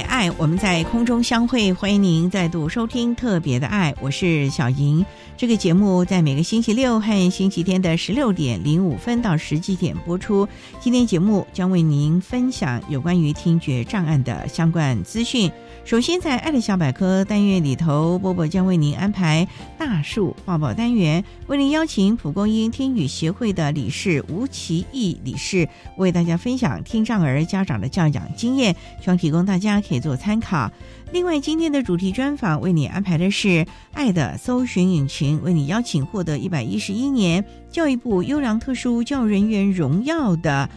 [0.00, 5.04] 爱，我们在空中相会，欢迎您再度收听特别的爱，我是小莹。
[5.36, 10.48] 这个节目在每个星期六和星期天的十六点零五分到十几点播出。
[10.80, 15.50] 今天节目将为您分享有关于听觉障碍的相关资讯。
[15.84, 19.46] 首先，在爱的小百科单元里头，波波将为您安排
[19.78, 25.68] 大树抱抱单元，为您邀请蒲公英听语协会的理事吴奇义理事
[25.98, 30.72] 为大家分享听障儿家长的教养经验，希望提供大家可以做参考。
[31.12, 40.70] 另外，今天的主题专访为你安排的是“爱的搜寻引擎”，为你邀请获得一百一十一年教育部优良特殊教育人员荣耀的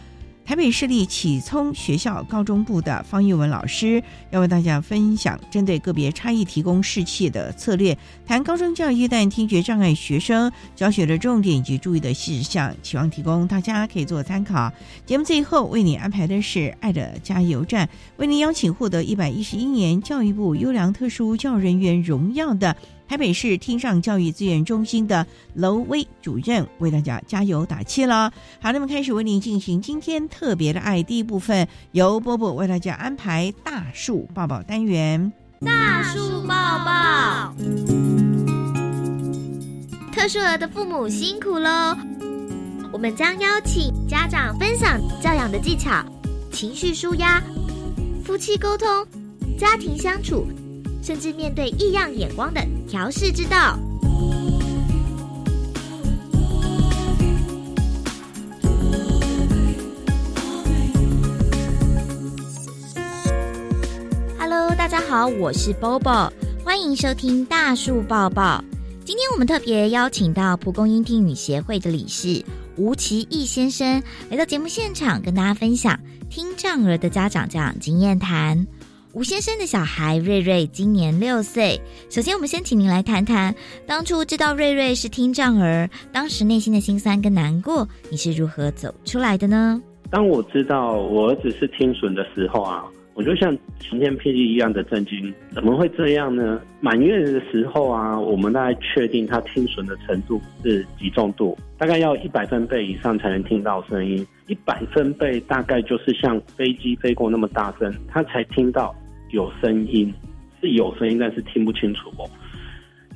[0.48, 14.72] 台北市立启聪学校高中部的方玉文老师，要为大家分享针对个别差异提供士气的策略，谈高中教育阶段听觉障碍学生教学的重点以及注意的事项，希望提供大家可以做参考。
[15.04, 17.86] 节目最后为你安排的是“爱的加油站”，
[18.16, 22.74] 为您邀请获得一百一十一年教育部优良特殊教育人员荣耀的
[23.08, 28.30] 台北市听障教育资源中心的娄威主任，为大家加油打气了。
[28.60, 35.32] 好，那么开始为您进行今天特别的爱第一部分，由波波为大家安排大树抱抱单元。
[35.64, 36.54] 大树抱
[36.84, 37.54] 抱，
[40.12, 41.96] 特殊儿的父母辛苦喽！
[42.92, 46.04] 我们将邀请家长分享教养的技巧、
[46.52, 47.42] 情绪舒压、
[48.22, 48.86] 夫妻沟通、
[49.58, 50.46] 家庭相处，
[51.08, 53.78] 甚至面对异样眼光的调试之道。
[64.38, 66.30] Hello，大家好，我是 Bobo，
[66.62, 68.62] 欢迎收听大树抱抱。
[69.06, 72.44] 今天我们特别邀请到蒲公英听语协会的理事
[72.76, 75.98] 吴奇义先生来到节目现场，跟大家分享
[76.28, 78.66] 听障儿的家长教养经验谈。
[79.18, 81.76] 吴先生的小孩瑞瑞今年六岁。
[82.08, 83.52] 首先，我们先请您来谈谈
[83.84, 89.82] 当初知道瑞瑞是听障儿，当时内心的心酸跟难过，你是如何走出来的呢？
[90.08, 92.84] 当我知道我儿子是听损的时候啊，
[93.14, 96.62] 我就像晴天霹雳一样的震惊，怎么会这样呢？
[96.80, 104.24] 满月的时候啊，我们大概确定他听损的程度是几重度，大概要一百分贝以上才能听到声音。
[104.46, 108.94] 一百分贝大概就是像飞机飞过那么大声，他才听到
[109.30, 110.12] 有声音，
[110.60, 112.28] 是有声音，但是听不清楚哦。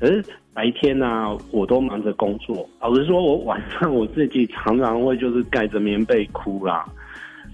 [0.01, 2.69] 可是白天呢、啊，我都忙着工作。
[2.81, 6.85] 老实说，我晚上我自己常常会就是盖着棉被哭啦。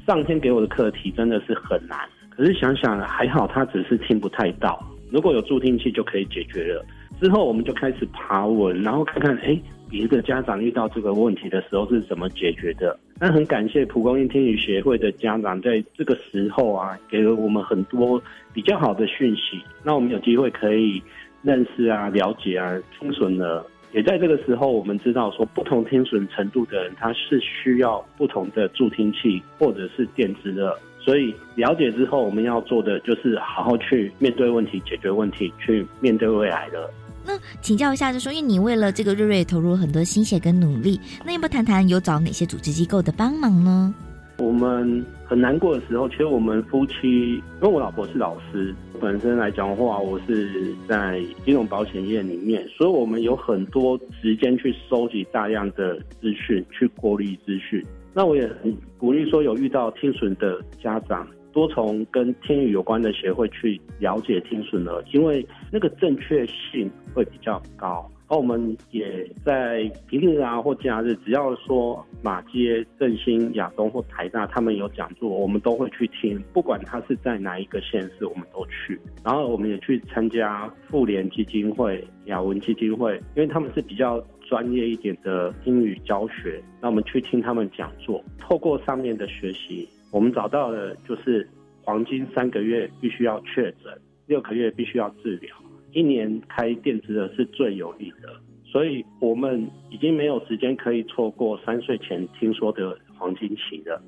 [0.07, 1.99] 上天给我的课题真的是很难，
[2.31, 4.83] 可是想想还好，他只是听不太到。
[5.11, 6.85] 如果有助听器就可以解决了。
[7.21, 9.59] 之后我们就开始爬文，然后看看哎，
[9.91, 12.99] 别的家长遇到这个问题的时候是怎么解决的。
[13.21, 18.23] 那很感谢蒲公英听语协会的家长在这个时候啊，给了我们很多
[18.53, 19.61] 比较好的讯息。
[19.83, 21.03] 那我们有机会可以
[21.43, 23.67] 认识啊、了解啊听损了。
[23.93, 30.79] 也在这个时候，我们知道说，不同听损程度的人，他是需要不同的助听器或者是电子的。
[31.01, 36.91] 所以了解之后，我们要做的就是好好去面对问题、解决问题，去面对未来的。
[37.29, 43.95] 那请教一下，就说因为你为了这个瑞瑞投入很多心血跟努力，那要不要谈谈有找哪些组织机构的帮忙呢？
[44.39, 57.85] 我们很难过的时候，其实我们夫妻，因为我老婆是老师，本身来讲的话，我是在金融保险业里面，所以我们有很多时间去收集大量的资讯，去过滤资讯。
[58.15, 61.27] 那我也很鼓励说有遇到听损的家长，
[61.59, 68.09] 多从跟听语有关的协会去了解听损儿，因为那个正确性会比较高。
[68.29, 79.01] 而我们也在平日啊或假日，只要说马街、振兴、亚东或台大他们有讲座，我们都会去听，不管他是在哪一个县市，我们都去。
[79.25, 88.23] 然后我们也去参加妇联基金会、雅文基金会，因为他们是比较专业一点的英语教学，那我们去听他们讲座。
[88.39, 91.49] 透过上面的学习，我们找到的就是
[91.83, 93.93] 黄金三个月必须要确诊，
[94.27, 95.55] 六个月必须要治疗。
[95.93, 98.29] 一年开电子的是最有利的，
[98.65, 104.01] 所以我们已经没有时间可以错过三岁前听说的黄金期了。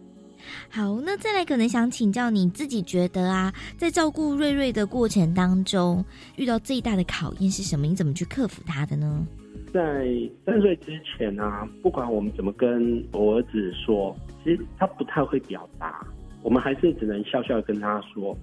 [0.70, 6.03] 好，那再来可能想请教你自己觉得啊，在照顾瑞瑞的过程当中，
[6.37, 7.87] 遇到最大的考验是什么？
[7.87, 9.26] 你怎么去克服它的呢？
[9.73, 10.06] 在
[10.44, 16.06] 三岁之前啊，不管我们怎么跟我儿子说，其实他不太会表达，
[16.42, 18.37] 我们还是只能笑笑跟他说。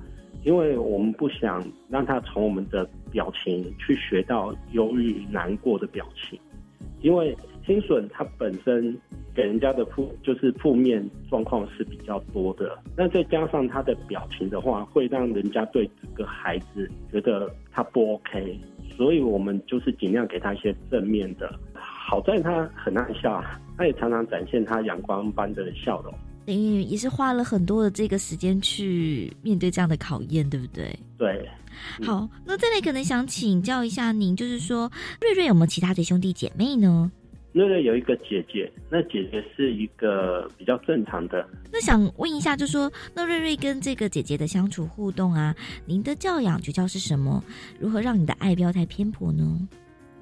[0.43, 6.39] 因为我们不想让他从我们的表情去学到忧郁、难过的表情，
[7.01, 7.35] 因为
[7.65, 8.95] 听损它本身
[9.35, 18.57] 给人家的负就是负面状况是比较多的，那再加上他的表情的话，会让人家对这个孩子觉得他不 OK，
[18.95, 21.51] 所以我们就是尽量给他一些正面的。
[21.73, 23.43] 好在他很爱笑，
[23.77, 26.13] 他也常常展现他阳光般的笑容。
[26.45, 30.97] 等于也是花了很多的这个时间去面对这样的考验，对不对？
[31.17, 31.47] 对。
[32.03, 34.91] 好，那再来可能想请教一下您，就是说
[35.21, 37.11] 瑞瑞有没有其他的兄弟姐妹呢？
[37.53, 41.47] 瑞瑞有一个姐姐，那姐姐是一个比较正常的。
[41.71, 47.43] 那想问一下，就说那瑞瑞跟这个姐姐的相处互动啊，您的教养诀窍是什么？
[47.79, 49.67] 如何让你的爱不要太偏颇呢？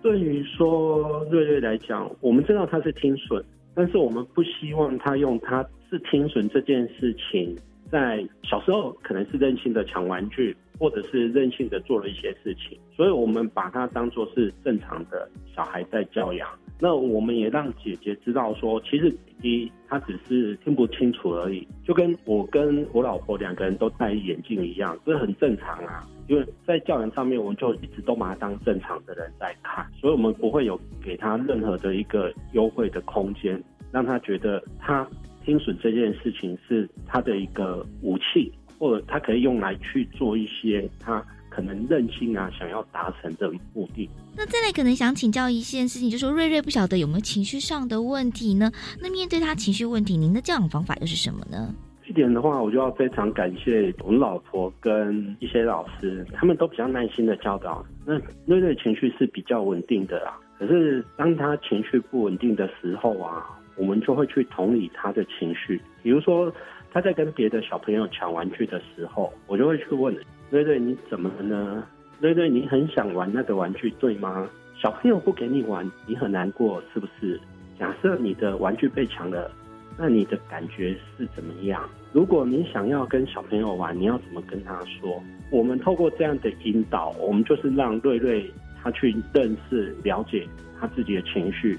[0.05, 3.43] 对于说瑞瑞来讲，我们知道他是听损，
[3.73, 5.65] 但是我们不希望他用他。
[5.87, 7.55] 是听损这件事情，
[7.91, 16.49] 在小时候可能是任性的抢玩具，或者是任性的做了一些事情，所以我们把他当做是正常的小孩在教养。
[16.79, 26.07] 那我们也让姐姐知道说，其实弟弟他只是听不清楚而已，就跟我跟我老婆两个人都戴眼镜一样，这很正常啊。
[26.27, 33.61] 因为在教养上面，我们就一直都把他当正常的人在看，所以我们不会有给他任何的一个优惠的空间，
[33.91, 35.07] 让他觉得他。
[35.45, 41.23] 听损这件事情是他的一个武器，或者他可以用来去做一些他
[41.55, 44.09] 可能任性啊，想要达成这一目的。
[44.35, 48.69] 那再来可能想请教一件事情，就说瑞瑞不晓得有没有情绪上的问题呢？
[49.01, 51.73] 那面对他情绪问题，您的教养方法又是什么呢？
[52.05, 57.85] 这点的话，我就要非常感谢我老婆跟一些老师，他们都比较耐心的教导。
[58.05, 63.45] 那瑞瑞情绪是比较稳定的啊，可是当他情绪不稳定的时候啊。
[63.77, 66.49] 我们就会去同理他的情绪，比如说
[66.95, 70.15] 他在跟别的小朋友抢玩具的时候，我就会去问
[70.49, 71.83] 瑞瑞你怎么了呢？
[72.21, 74.49] 瑞瑞你很想玩那个玩具对吗？
[74.81, 77.37] 小朋友不给你玩，你很难过是不是？
[77.77, 79.51] 假设你的玩具被抢了，
[79.97, 81.83] 那你的感觉是怎么样？
[82.13, 85.21] 如果你想要跟小朋友玩，你要怎么跟他说？
[85.51, 88.49] 我们透过这样的引导，我们就是让瑞瑞
[88.81, 90.47] 他去认识、了解
[90.79, 91.77] 他自己的情绪。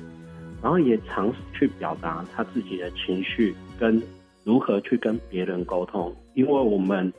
[0.62, 4.02] 然后也尝试去表达他自己的情绪，跟
[4.46, 6.14] 如何去跟别人沟通。
[6.34, 7.12] 因为我们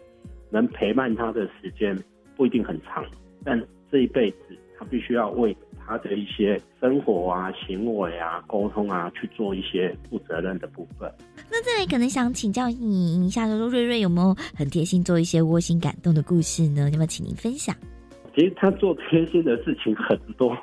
[0.50, 1.94] 能陪伴他的时间
[2.38, 3.04] 不一定很长，
[3.44, 3.62] 但
[3.92, 4.38] 这一辈子
[4.80, 11.12] 他必须要为他的一些生活啊、行为啊、沟通啊去做一些负责任的部分。
[11.52, 16.90] 那这里可能想请教你一下，说瑞瑞有没有很贴心做一些窝心感动的故事呢？
[16.90, 17.76] 要不要请您分享？
[18.34, 20.56] 其实他做贴心的事情很多，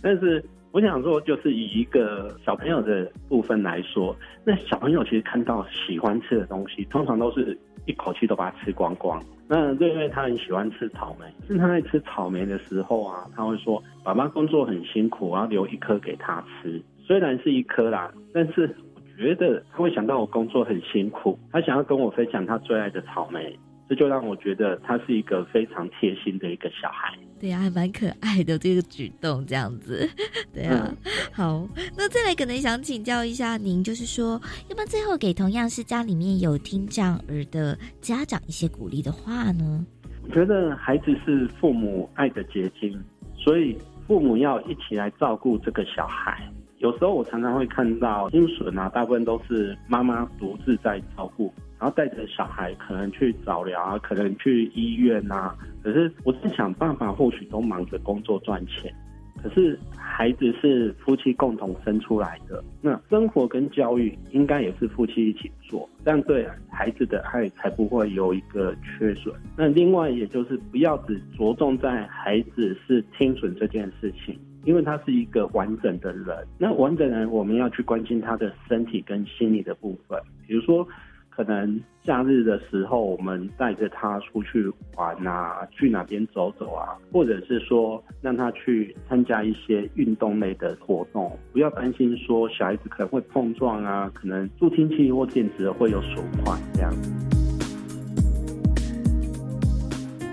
[0.00, 0.42] 但是。
[0.70, 7.56] 我想说，就是以一个小朋友的部分来说，那小朋友其实看到喜欢吃的东西，通常都是
[7.86, 9.22] 一口气都把它吃光光。
[9.48, 23.58] 那瑞瑞他很喜欢吃草莓，是他在吃草莓的时候啊，他会说：“爸爸工作很辛苦，我要留一颗给他吃。”虽然是一颗啦，但是我觉得他会想到我工作很辛苦，他想要跟我分享他最爱的草莓。
[23.88, 27.16] 这就让我觉得他是一个非常贴心的一个小孩。
[27.40, 30.08] 对呀，还蛮可爱的这个举动，这样子。
[30.52, 30.92] 对啊，
[31.32, 31.66] 好，
[31.96, 39.86] 那再来可能想请教一下您，就是说，要不要最后给同样是家里面有听障儿的家长一些鼓励的话呢？
[40.24, 43.00] 我觉得孩子是父母爱的结晶，
[43.36, 46.42] 所以父母要一起来照顾这个小孩。
[46.78, 51.52] 有时候我常常会看到听损啊，大部分都是妈妈独自在照顾。
[51.80, 55.54] 然后带着小孩可能去早疗啊，可能去医院啊。
[55.80, 58.92] 可是我在想，爸爸或许都忙着工作赚钱，
[59.40, 69.32] 可是孩子是夫妻共同生出来的，那生活跟教育应该也是夫妻一起做，这样对孩子的爱才不会有一个缺损。
[69.56, 74.36] 那另外也就是不要只着重在孩子是听损这件事情，
[74.68, 76.46] 因为他是一个完整的人。
[76.58, 80.86] 那完整人我们要去关心他的身体跟心理的部分，比如说。
[81.30, 96.92] 可能假日的时候，我们带着他出去玩啊，去哪边走走啊，或者是说让他去参加一些运动类的活动，不要担心说小孩子可能会碰撞啊，可能助听器或电子会有损坏这样。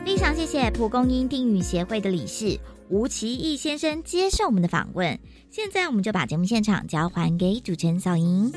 [0.04, 5.20] 非常谢谢蒲公英听语协会的理事吴奇义先生接受我们的访问。
[5.50, 8.52] 现在我们就把节目现场交还给主持人小莹。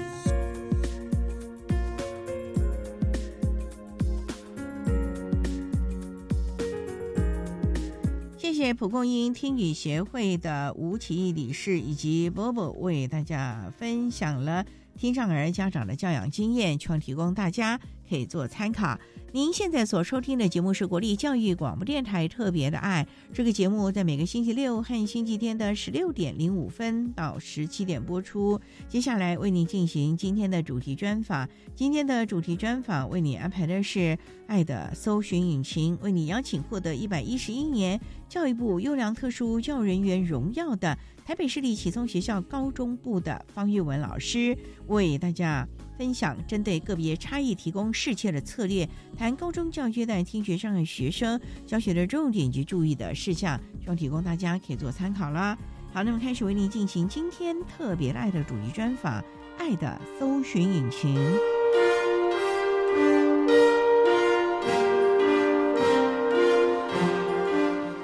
[8.37, 14.67] 谢谢蒲公英听语协会的吴奇义理事以及波波为大家分享了
[14.97, 18.99] 听障儿家长的教养经验，希望提供大家可以做参考。
[19.33, 23.07] 您现在所收听的节目是国立教育广播电台特别的爱。
[23.33, 28.59] 这个节目在每个星期六和星期天的十六点零五分到十七点播出。
[28.89, 31.47] 接下来为您进行今天的主题专访。
[31.75, 33.99] 今天的主题专访为你安排的是
[34.47, 38.01] 《爱的搜寻引擎》，为你邀请获得一百一十一年
[38.31, 45.69] 教育部优良特殊教育人员荣耀的台北市立启聪学校高中部的方玉文老师，为大家。
[45.99, 48.89] 分享针对个别差异提供适切的策略，
[49.19, 55.59] 谈高中教育阶段听觉障碍学生教学的重点及注意的事项，希望提供大家可以做参考啦。
[55.93, 59.21] 好，那么开始为您进行今天特别爱的主题专访，
[59.59, 61.17] 《爱的搜寻引擎》，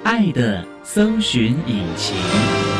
[0.03, 2.74] 爱的搜寻引擎。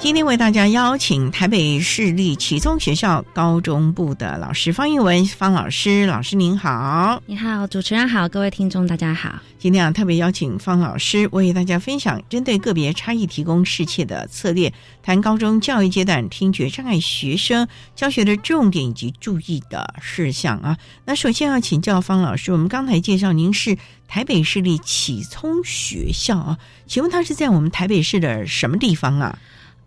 [0.00, 9.38] 今天为大家邀请台北市立启聪学校高中部的老师方英文方老师，老师您好，你好，主持人好，各位听众大家好。
[9.58, 20.78] 今天啊，特别邀请方老师为大家分享针对个别差异提供适切的策略，谈高中教育阶段听觉障碍学生教学的重点以及注意的事项啊。
[21.04, 23.76] 那首先要请教方老师，我们刚才介绍您是
[24.08, 29.38] 台北市立启聪学校啊，请问它是在我们台北市的什么地方啊？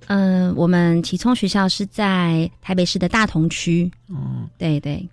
[0.07, 3.91] 嗯，我们启聪学校是在台北市的大同区。
[4.07, 5.07] 哦，对对，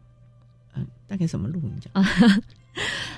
[0.77, 1.61] 嗯，大概什么路？
[1.63, 2.09] 你讲啊？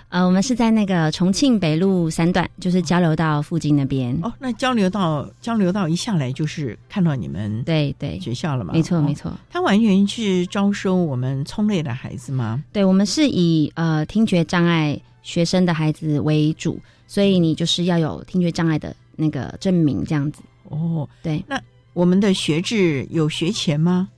[0.09, 4.19] 呃，我们是在那个重庆北路三段，就是交流道附近那边。
[4.23, 8.73] 哦，那交流道交流道一下来就是看到你们对对学校了嘛？
[8.73, 12.63] 没错没错，它完全是招收我们聪类的孩子吗？
[12.73, 20.43] 对，我们是以呃听觉障碍学生的孩子为主，所以你就是要有听觉障碍的那个证明这样子。
[20.73, 21.61] 哦，对，那
[21.93, 24.09] 我们的学制有学前吗？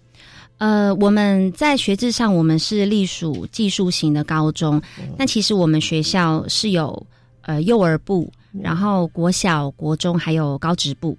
[0.58, 4.80] 呃，我们在学制上，我们是隶属技术型的高中。
[5.18, 7.06] 但其实我们学校是有
[7.42, 8.32] 呃幼儿部，
[8.62, 11.18] 然后国小、国中还有高职部。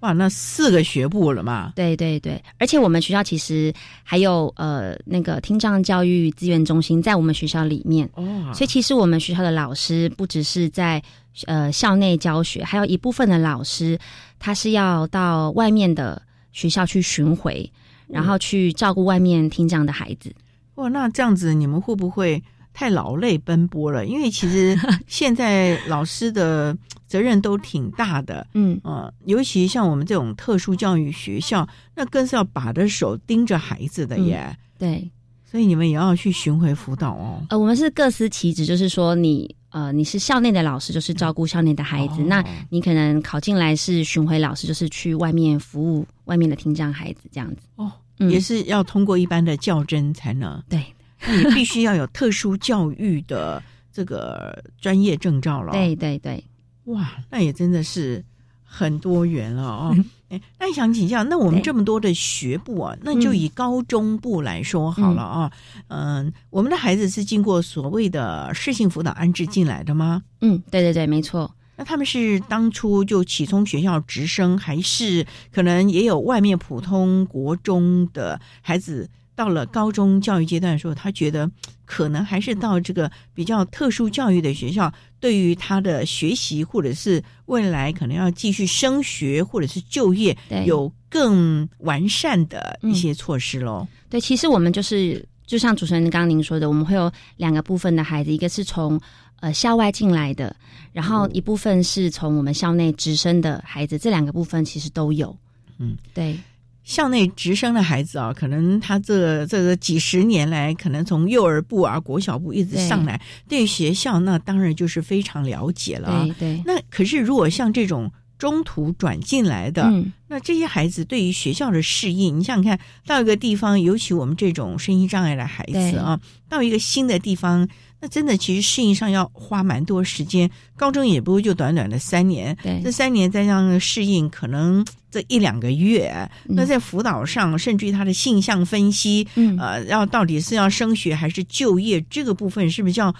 [0.00, 1.72] 哇，那四个学部了嘛？
[1.74, 3.72] 对对对，而且我们学校其实
[4.02, 8.08] 还有呃那个听障教育资源中心在我们学校里面。
[8.14, 11.02] 哦，所以其实我们学校的老师不只是在。
[11.44, 13.98] 呃，校内教学还有一部分的老师，
[14.38, 16.22] 他是要到外面的
[16.52, 17.70] 学校去巡回，
[18.08, 20.34] 然后去照顾外面听障的孩子。
[20.76, 22.42] 哇，那这样子你们会不会
[22.76, 24.04] 太劳累奔波了？
[24.04, 24.78] 因为其实
[25.08, 34.54] 现在老师的责任都挺大的，嗯啊，尤其像我们这种特殊教育学校，那更是要把着手盯着孩子的耶。
[34.78, 35.10] 对，
[35.50, 37.42] 所以你们也要去巡回辅导哦。
[37.48, 39.56] 呃，我们是各司其职，就是说你。
[39.70, 42.22] 呃，你是校内的老师，就是照顾校内的孩子。
[42.22, 47.62] 那你可能考进来是巡回老师，就是去外面服务外面的听障孩子这样子。
[47.74, 50.62] 哦，也是要通过一般的较真才能。
[50.66, 50.82] 对，
[51.26, 55.72] 你必须要有特殊教育的这个专业证照了。
[55.72, 56.44] 对对对，
[56.84, 58.24] 哇，那也真的是
[58.62, 59.96] 很多元了哦。
[60.28, 65.52] 哎，那想请教，那我们这么多的学部啊，那就以高中部来说好了啊。
[65.86, 70.24] 嗯，我们的孩子是经过所谓的适性辅导安置进来的吗？
[70.40, 71.54] 嗯，对对对，没错。
[71.76, 81.48] 那他们是当初就启聪学校直升，还是可能也有外面普通国中的孩子到了高中教育阶段的时候，他觉得
[81.84, 93.86] 可能还是到这个比较特殊教育的学校，对于他的学习或者是未来可能要继续升学或者是就业，有更完善的一些措施喽。
[94.08, 98.98] 对，其实我们就是就像主持人刚刚您说的，我们会有两个部分的孩子，一个是从
[99.40, 100.56] 呃校外进来的，
[100.92, 105.36] 然后一部分是从我们校内直升的孩子，这两个部分其实都有。
[105.78, 106.38] 嗯，对。
[106.86, 116.24] 校内直升的孩子啊，可能他这这个几十年来，可能从幼儿部啊、国小部一直上来，对学校那当然就是非常了解了。
[116.38, 116.62] 对对。
[116.64, 119.92] 那可是如果像这种中途转进来的，
[120.28, 127.68] 那这些孩子对于学校的适应，你想想看到一个地方，尤其我们这种身心障碍的孩子啊，到一个新的地方。
[128.00, 130.50] 那真的，其实适应上要花蛮多时间。
[130.76, 136.14] 高中也不会就短短的三年，这三年再让适应，可能这一两个月。
[136.44, 139.26] 那在辅导上，甚至于他的性向分析，
[139.58, 143.14] 呃，要到底是要升学还是就业，这个部分是不是要？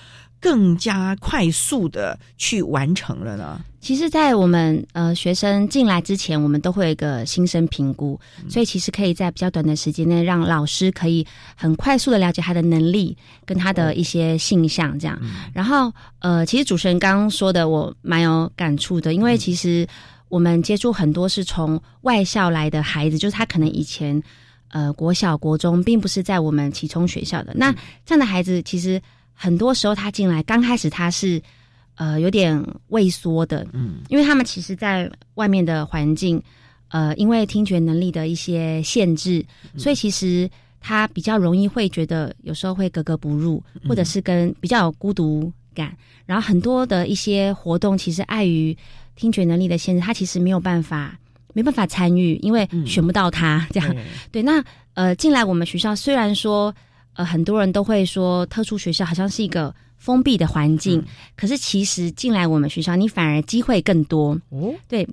[0.47, 3.61] 更加快速的去完成了呢。
[3.81, 11.26] 其实，在我们呃学生进来之前，我们都会有一个新生评估，所以其实可以在比较短的时间内，让老师可以
[11.57, 15.19] 很快速的了解他的能力跟他的一些性向这样。
[15.53, 19.85] 然后，呃，其实主持人刚刚说的，我蛮有感触的，因为其实
[20.29, 24.23] 我们接触很多是从外校来的孩子，就是他可能以前
[24.71, 27.73] 呃国小、国中并不是在我们启聪学校的，那
[28.05, 29.03] 这样的孩子其实。
[29.38, 31.40] 很多时候他进来刚开始他是，
[31.97, 36.43] 呃，有点畏缩的，嗯，因为他们其实，在外面的环境，
[36.88, 39.45] 呃，因为听觉能力的一些限制，
[39.76, 40.50] 所以其实
[40.81, 45.95] 他比较容易会觉得有时候会格格不入，或者是跟比较有孤独感。
[46.25, 48.76] 然后很多的一些活动，其实碍于
[49.16, 51.19] 听觉能力的限制，他其实没有办法，
[51.52, 53.95] 没办法参与，因为选不到他这样。
[54.33, 54.64] 对，那
[54.95, 56.75] 呃，进来我们学校虽然说。
[57.16, 61.02] 呃，很多人都会说，特殊学校好像是一个封闭的环境，
[61.37, 64.38] 可是其实进来我们学校，你反而机会更多。
[64.50, 65.08] 哦，对，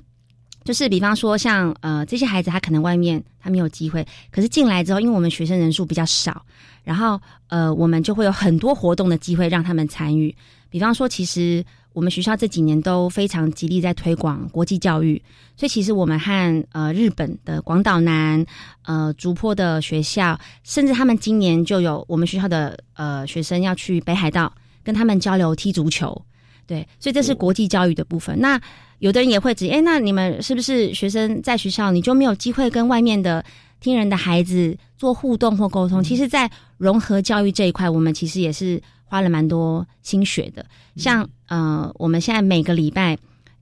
[0.63, 6.45] 就是比方说，像呃这些孩子，他可能外面他没有机会，可是进来之后，因为我们学生人数比较少，
[6.83, 10.35] 然后呃，我们就会有很多活动的机会让他们参与。
[10.69, 11.65] 比方说，其实。
[11.93, 15.21] 我们学校这几年都非常极力在推广国际教育，
[15.55, 18.43] 所以其实我们和呃日本的广岛南、
[18.83, 24.51] 呃竹坡的学校，甚至他们今年就有我们学校的呃学生要去北海道
[24.83, 26.19] 跟他们交流踢足球，
[26.65, 28.39] 对，所以这是国际教育的部分。
[28.39, 28.59] 那
[28.97, 33.45] 有的人也会指，哎，那你们是不是学生在学校你就没有机会跟外面的
[33.79, 36.03] 听人的孩子做互动或沟通？
[36.03, 38.81] 其实，在融合教育这一块，我们其实也是。
[39.13, 43.15] 花了蛮多心血的，像呃，我们现在每个礼拜，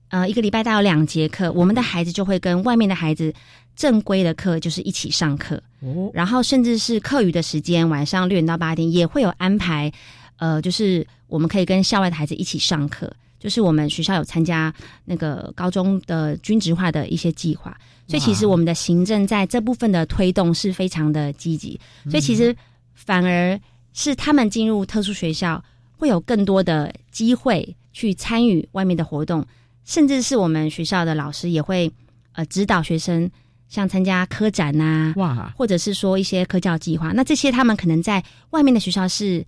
[0.08, 3.30] 呃，一个礼拜大概有两节课，我们的孩子就会跟外面的孩子
[3.76, 9.92] 正规的课就是一起上课，哦，然后甚至是课余的时间，晚上六点到八点也会有安排，
[10.38, 14.72] 呃，就是我们可以跟校外的孩子一起上课，就是我们学校有参加
[15.04, 22.56] 那个高中的均职化的一些计划，所以其实我们的行政在这部分的推动是非常的积极，所以其实
[22.94, 23.60] 反而。
[23.92, 25.62] 是他们进入特殊学校，
[25.98, 29.44] 会有更多的机会去参与外面的活动，
[29.84, 31.92] 甚至是我们学校的老师也会
[32.32, 33.30] 呃指导学生，
[33.68, 37.12] 像参加科展呐，哇，或者是说一些科教计划。
[37.12, 39.44] 那这些他们可能在外面的学校是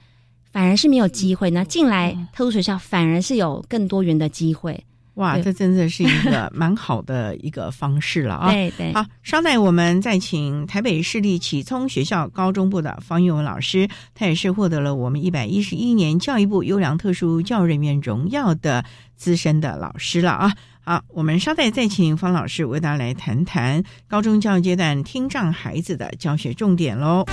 [0.53, 4.85] 反而是没有机会，那进来特殊学校反而是有更多元的机会。
[5.15, 8.51] 哇，这真的是一个蛮好的一个方式了啊！
[8.53, 18.85] 对对，好，稍待我们再请台北市立启聪学校高中部的方玉文老师，他也是获得了我们一百一十一年教育部优良特殊教育人员荣耀的
[19.17, 20.53] 资深的老师了啊！
[20.85, 27.25] 好，我们稍待再请方老师为大家来谈谈高中教育阶段听障孩子的教学重点喽。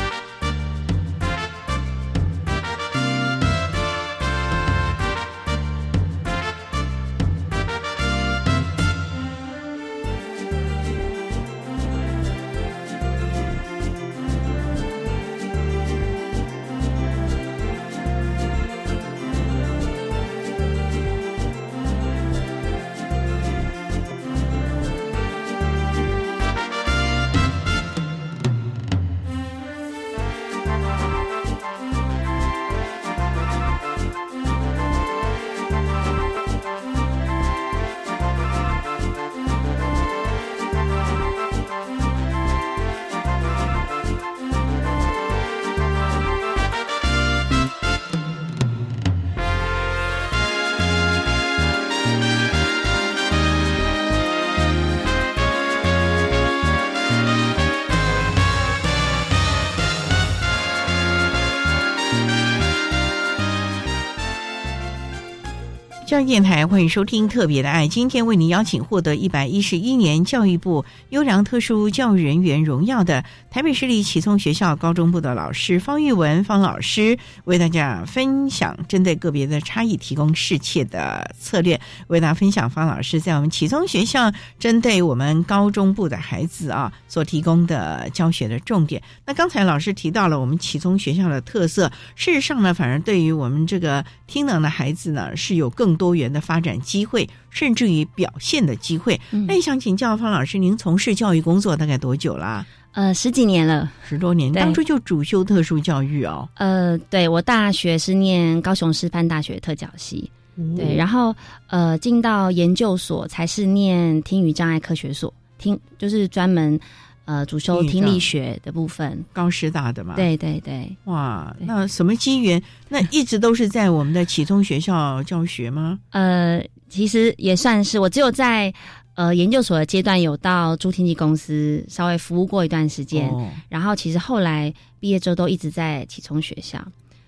[66.26, 67.86] 电台，欢迎收听《特别的爱》。
[67.88, 81.80] 今天为您邀请获得一百一十一年教育部优良特殊教育人员荣耀的台北市立启聪学校高中部的老师方玉文方老师，为大家分享针对个别的差异提供适切的策略。
[82.08, 89.02] 为大家分享方老师在我们启聪学校针对我们高中部的孩子啊所提供的教学的重点。
[89.26, 99.20] 那刚才老师提到了我们启聪学校的特色，事实上呢，反而对于我们这个听能的孩子呢，是有更多元的发展机会，甚至于表现的机会。
[99.48, 102.66] 那也想请教方老师，您从事教育工作大概多久啦？
[102.94, 104.52] 呃，十几年了，十多年。
[104.52, 106.48] 当初就主修特殊教育哦。
[106.56, 110.30] 呃，对我大学是念高雄师范大学特教系，
[110.76, 111.34] 对，然后
[111.68, 116.80] 呃进到研究所才是念听语障碍科学所，听就是专门。
[117.26, 120.16] 呃，主修听力学的部分，高师大的嘛。
[120.16, 122.62] 对对对，哇，那什么机缘？
[122.90, 126.00] 那一直都是在我们的启聪学校教学吗？
[126.12, 128.74] 呃，其实也算是，我只有在
[129.14, 133.32] 呃研究所的阶段有到朱听器公司稍微服务过一段时间，
[133.70, 136.84] 然后其实后来毕业之后都一直在启聪学校。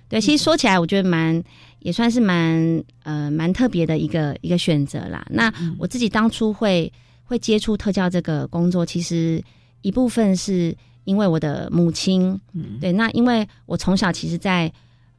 [0.09, 1.41] 对，其实说起来，我觉得蛮
[1.79, 5.25] 也算是蛮呃蛮特别的一个一个选择啦。
[5.29, 6.91] 那我自己当初会
[7.23, 9.41] 会接触特教这个工作，其实。
[9.83, 12.39] 一部分是因为我的母亲，
[12.81, 14.73] 对，那因为我从小其实，在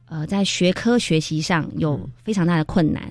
[0.09, 3.09] 呃在学科学习上有非常大的困难，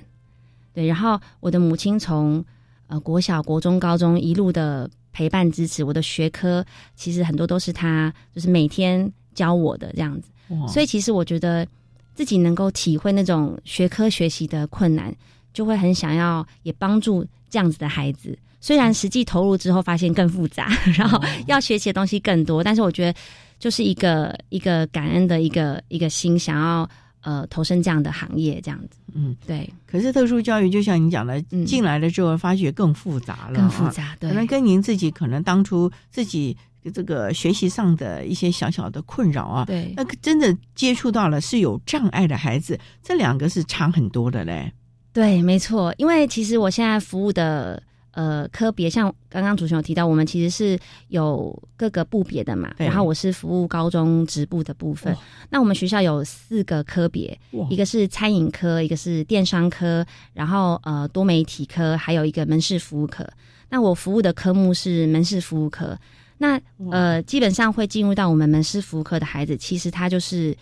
[0.73, 2.43] 对，然后我的母亲从
[2.87, 6.63] 呃国小、国中、高中一路的陪伴支持我的学科，
[6.95, 10.29] 其实很多都是她就是每天教我的这样子，
[10.67, 11.65] 所以其实我觉得
[12.13, 15.15] 自己能够体会那种学科学习的困难，
[15.53, 18.37] 就会很想要也帮助这样子的孩子。
[18.65, 23.19] 虽然实际投入之后发现更复杂， 然后要学习的东西更多，但是我觉得
[23.59, 26.89] 就是一个一个感恩的一个一个心，想要
[27.21, 28.97] 呃投身这样的行业，这样子。
[29.13, 29.71] 嗯，对。
[29.85, 34.17] 可是特殊教育就像你讲的，进来了之后发觉更复杂了，更复杂。
[34.19, 36.57] 对，可能跟您自己可能当初自己
[36.91, 44.73] 这个学习上的一些小小的困扰啊，对，那真的接触到了是有障碍的孩子，这两个是差很多的嘞。
[45.13, 47.79] 对，没错，因为其实我现在服务的。
[48.15, 52.73] 呃，科别像刚刚主持人有提到，我们其实是有各个部别的嘛。
[52.87, 55.13] 然后我是服务高中职部的部分。
[55.49, 57.37] 那我们学校有四个科别，
[57.69, 63.27] 一个是餐饮科，一个是电商科，然后呃多媒体科，还有一个门市服务科。
[63.69, 65.97] 那我服务的科目是门市服务科。
[66.37, 66.59] 那
[66.91, 70.55] 呃，基本上会进入到我们门市服务科的孩子，其实他就是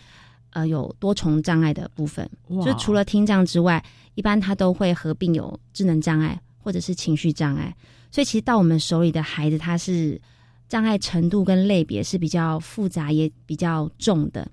[0.50, 2.28] 呃有多重障碍的部分，
[2.64, 3.84] 就除了听障之外，
[4.16, 6.40] 一般他都会合并有智能障碍。
[6.64, 7.76] 或者是情绪障碍，
[8.10, 10.18] 所以其实到我们手里的孩子，他是
[10.66, 14.48] 障碍程度跟类别是比较复杂也比较重的。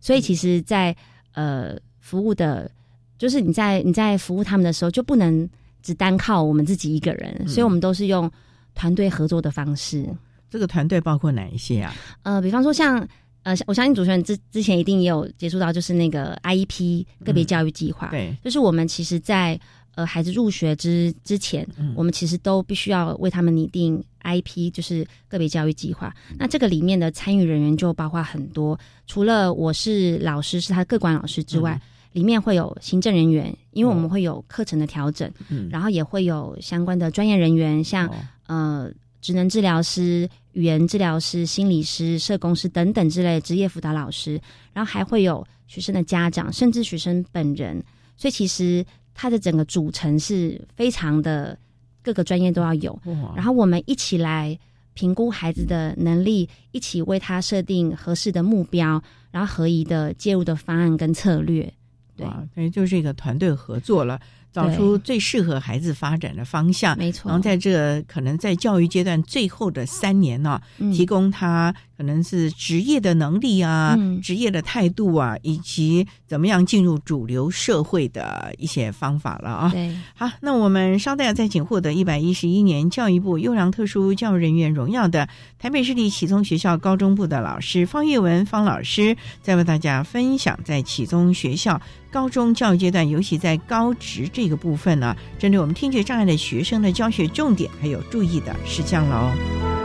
[0.00, 0.96] 所以其实，在
[1.32, 2.70] 呃服务的，
[3.18, 5.48] 就是你在你在服务他们的时候，就不能
[5.82, 8.30] 只单靠我们自己一个人，所以我们都是用
[8.76, 10.08] 团队合作的方式。
[10.48, 11.92] 这个团队包括哪一些啊？
[12.22, 13.04] 呃，比方说像
[13.42, 19.58] 呃，我相信主持人之之前一定也有接触到，就是那个 IEP 个别教育计划，对，就是我们其实，在
[19.96, 26.14] 呃，孩子入学之之前，我们其实都必须要为他们拟定 IP，就是个别教育计划。
[26.38, 31.80] 那这个里面的参与人员就包括很多，除了我是老师，是他各管老师之外，
[32.12, 35.32] 里面会有行政人员，因为我们会有课程的调整，
[35.70, 38.06] 然后也会有相关的专业人员，像
[38.48, 44.38] 呃，职能治疗师、语言治疗师、心理师、社工师等等之类职业辅导老师，
[44.74, 47.82] 然后还会有学生的家长，甚至学生本人。
[48.14, 48.84] 所以其实。
[49.18, 51.58] 它的整个组成是非常的，
[52.02, 52.96] 各个专业都要有，
[53.34, 54.56] 然后我们一起来
[54.92, 61.72] 评估孩子的能力，一起为他设定合适的目标，然后合宜的介入的方案跟策略。
[62.14, 64.20] 对，等于就是一个团队合作了。
[64.52, 67.28] 找出最适合孩子发展的方向，没错。
[67.28, 70.58] 然后在这可能在教育阶段最后的三年呢，
[70.94, 79.70] 提供他可能是职业的能力啊、职业的态度啊，以及怎么样进入主流社会的一些方法了啊。
[79.72, 85.28] 对，好，那我们稍待再请获得一百一十一年教育部优良特殊教育人员荣耀的
[85.58, 91.80] 台北市立启聪学校高中部的老师方月文方老师，再为大家分享在启聪学校。
[92.12, 99.75] 高中教育阶段，尤其在高职这个部分呢，针对我们听觉障碍的学生的教学重点，还有注意的事项了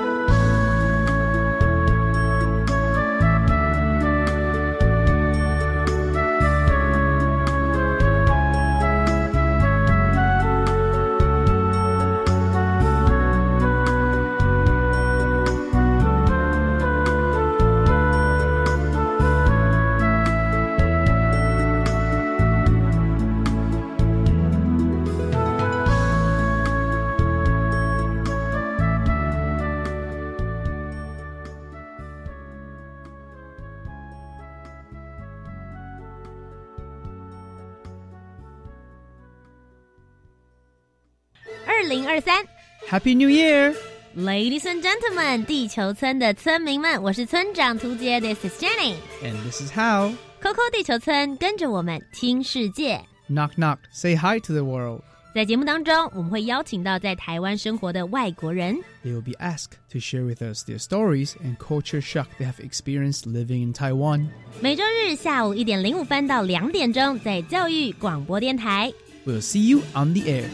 [42.91, 43.75] Happy New Year！
[44.17, 48.95] Ladies and gentlemen，地球村的村民们，我是村长图杰，This is Jenny。
[49.23, 50.13] And this is how.
[50.41, 53.05] Coco 地球村，跟着我们听世界。
[53.29, 55.03] Knock knock, say hi to the world.
[55.35, 62.51] 在节目当中，我们会邀请到在台湾生活的外国人， They will be asked to share with us their stories and culture shock they
[62.51, 64.29] have experienced living in Taiwan.
[64.63, 68.91] 每周日下午一点零五分到两点钟，在教育广播电台。
[69.27, 70.47] We'll see you on the air.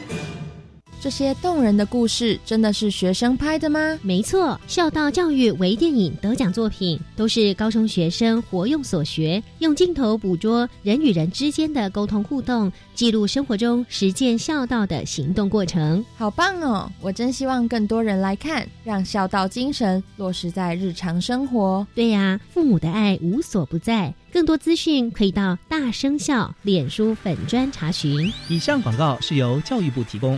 [1.00, 3.98] 这些动人的故事真的是学生拍的吗？
[4.02, 16.04] 没错，孝道教育微电影得奖作品都是高中学生活用所学，用镜头捕捉人与人之间的沟通互动，记录生活中实践孝道的行动过程。
[16.18, 16.92] 好棒哦！
[17.00, 21.86] 我真希望更多人来看，让孝道精神落实在日常生活。
[21.94, 24.14] 对呀、父母的爱无所不在。
[24.34, 28.32] 更多资讯可以到大生孝脸书粉专查询。
[28.50, 30.38] 以上广告是由教育部提供。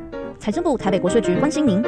[0.41, 1.83] 财政部台北国税局关心您。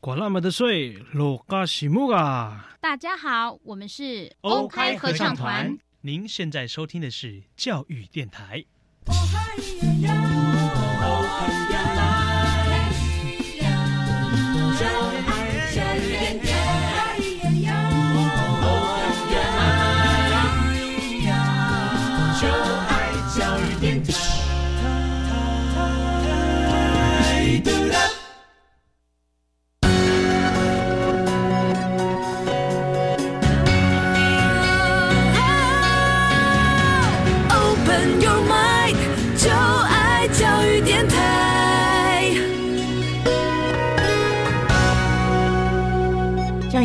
[0.00, 2.68] 管那么的税，落嘎西木啊！
[2.80, 5.78] 大家好，我们是欧开合唱团。
[6.00, 8.64] 您现在收听的是教育电台。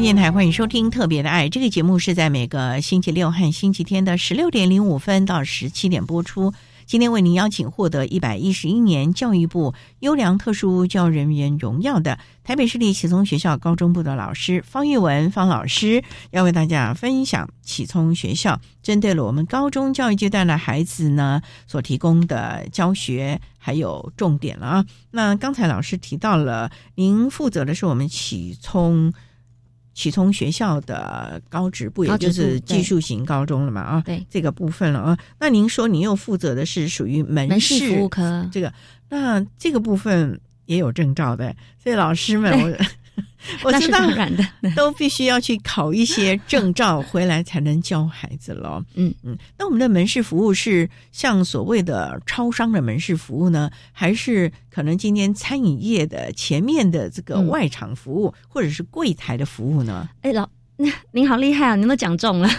[0.05, 6.53] 电台欢迎收听《特别的爱》这个节目，是在每个星期六和星期天的十六点零五分到十七点播出。
[6.85, 24.85] 今天为您邀请获得一百一十一年教育部优良特殊教育人员荣耀的台北市立启聪学校高中部的老师方玉文方老师，要为大家分享启聪学校针对了我们高中教育阶段的孩子呢所提供的教学还有重点了啊。
[25.09, 29.11] 那刚才老师提到了，您负责的是我们启聪。
[29.95, 35.17] 启聪学校的高职部，也就是技术型高中了嘛啊，对这个部分了啊。
[35.39, 38.71] 那您说您又负责的是属于门门市服务科这个，
[39.09, 42.85] 那这个部分也有证照的，所以老师们我。
[43.63, 44.43] 我知道，然 的
[44.75, 48.83] 都必须要去考一些证照回来才能教孩子了。
[48.95, 60.09] 嗯嗯，那我们的门市服务是像所谓的超商的门市服务呢，还是可能今天餐饮业的前面的这个外场服务，嗯、或者是柜台的服务呢？
[60.21, 60.49] 哎，老，
[61.11, 61.75] 您好厉害啊！
[61.75, 62.49] 您都讲中了，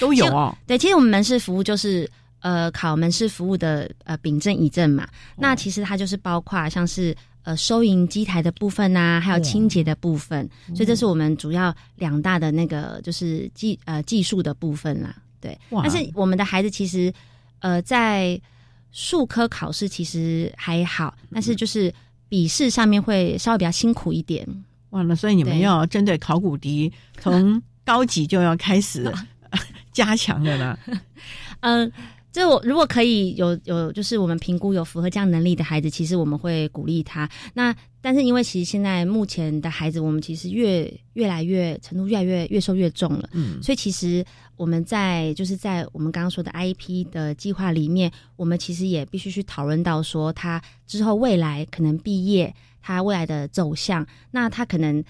[0.00, 0.56] 都有哦。
[0.66, 5.04] 对，其实我们门市服务就是呃考门市服务的呃丙证乙证嘛。
[5.04, 7.16] 哦、那其实它就是包括像是。
[7.42, 15.16] 呃，收银机台的部分呐、啊，还有清洁的部分，嗯所以这是我们主要两大的那个就是技呃技术的部分啦。
[15.40, 17.12] 对，但是我们的孩子其实
[17.60, 18.38] 呃在
[18.92, 21.92] 数科考试其实还好，但是就是
[22.28, 24.46] 笔试上面会稍微比较辛苦一点。
[24.90, 29.10] 哇，那所以你们要针对考古题，从高级就要开始
[29.92, 30.78] 加强了呢。
[31.60, 31.90] 嗯。
[32.32, 37.28] 这我如果可以有有，就是我们评估有符合这样能力的孩子，其实我们会鼓励他。
[37.54, 44.24] 那但是因为其实现在目前的孩子，我们其实越越来越程度越来越越受越重了，嗯，所以其实
[44.56, 55.04] 我们在就是在我们刚刚说的 IEP 的计划里面，我们其实也必须去讨论到说他之后未来可能毕业，他未来的走向，那他可能。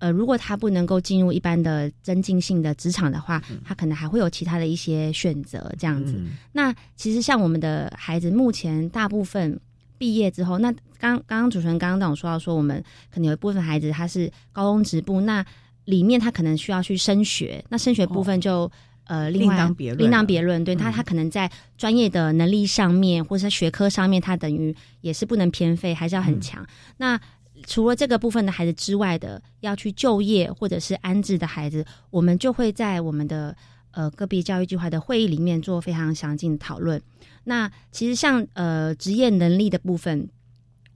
[0.00, 6.14] 呃，如果他不能够进入一般的增进性的职场的话，嗯、他可能还会有其他的一些选择这样子。
[6.16, 9.58] 嗯、那其实像我们的孩子，目前大部分
[9.98, 12.82] 毕业之后，那刚刚刚主持人刚刚跟我说到说，我们
[13.12, 15.44] 可能有一部分孩子他是高中职部，那
[15.84, 18.70] 里面他可能需要去升学，那升学部分就、哦、
[19.06, 20.62] 呃另外另当别论，另当别论。
[20.64, 26.62] 对、嗯、他，他可能在专业的能力上面，或者在学科上面，他等于也是不能偏废，还是要很强。
[26.62, 26.66] 嗯、
[26.98, 27.20] 那
[27.66, 33.56] 除了这个部分的孩子之外的，要去就业或者是安置的孩子，我们就会在我们的
[33.90, 37.00] 呃个别教育计划的会议里面做非常详尽的讨论。
[37.44, 40.28] 那其实像呃职业能力的部分，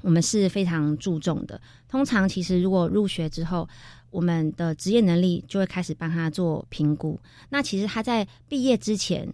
[0.02, 1.60] 我们是非常注重的。
[1.88, 3.68] 通常其实如果入学之后，
[4.10, 7.18] 我们的职业能力就会开始帮他做评估。
[7.48, 9.26] 那其实他在毕业之前，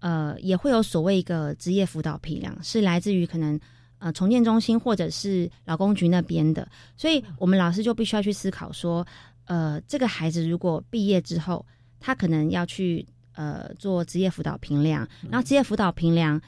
[0.00, 3.58] 呃，也会有所谓一个职业辅导批量，是来自于可能
[3.98, 6.68] 呃重建中心或者是劳工局那边的。
[6.96, 9.06] 所以我们老师就必须要去思考说，
[9.46, 11.64] 呃，这个孩子如果毕业之后，
[12.00, 16.40] 他可能要去呃做职业辅导评量，然后职业辅导评量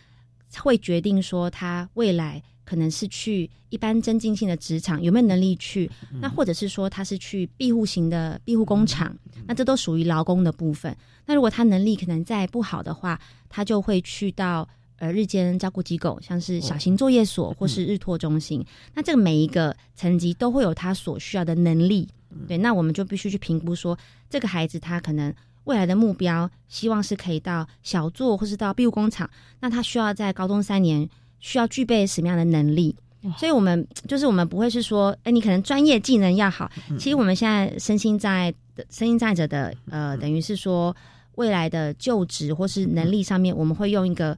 [0.58, 2.42] 会决定说他未来。
[2.68, 5.90] 可能是去一般增进性的职场，有没有能力去？
[6.20, 10.94] 那或者是说他是去庇护型的庇护工厂，那这都属于劳工的部分。
[11.24, 18.64] 那如果他能力可能再不好的话，他就会去到呃日间照顾机构，像是小型作业所或是日托中心。
[18.94, 22.06] 那这个每一个层级都会有他所需要的能力。
[22.46, 25.34] 对，那我们就必须去评估说，这个孩子他可能
[25.64, 29.28] 未来的目标，希望是可以到小作或是到庇护工厂。
[29.60, 31.08] 那他需要在高中三年。
[31.40, 32.92] 需要具备什么样的能力？
[33.38, 36.68] 所以，我们就是我们不会是说，哎，你可能专业技能要好。
[36.98, 40.92] 其实，我们现在身心障碍的身心障碍者的呃，等于是说
[41.36, 44.36] 未来的就职或是能力上面，我们会用一个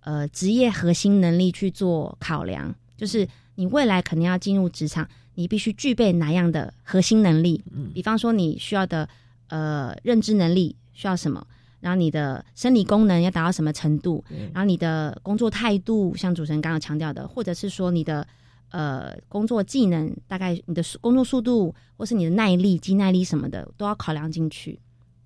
[0.00, 2.74] 呃职业核心能力去做考量。
[2.96, 7.62] 就是你未来可能要进入职场，你必须具备哪样的核心能力？
[7.94, 9.08] 比方说，你需要的
[9.48, 11.46] 呃认知能力需要什么？
[11.80, 14.22] 然后你的生理功能要达到什么程度？
[14.52, 18.26] 然后你的工作态度，像主持人刚刚强调的，或者是说你的
[18.70, 24.78] 呃工作技能，大概你的工作速度，或是你的耐力、肌耐力什么的，都要考量进去。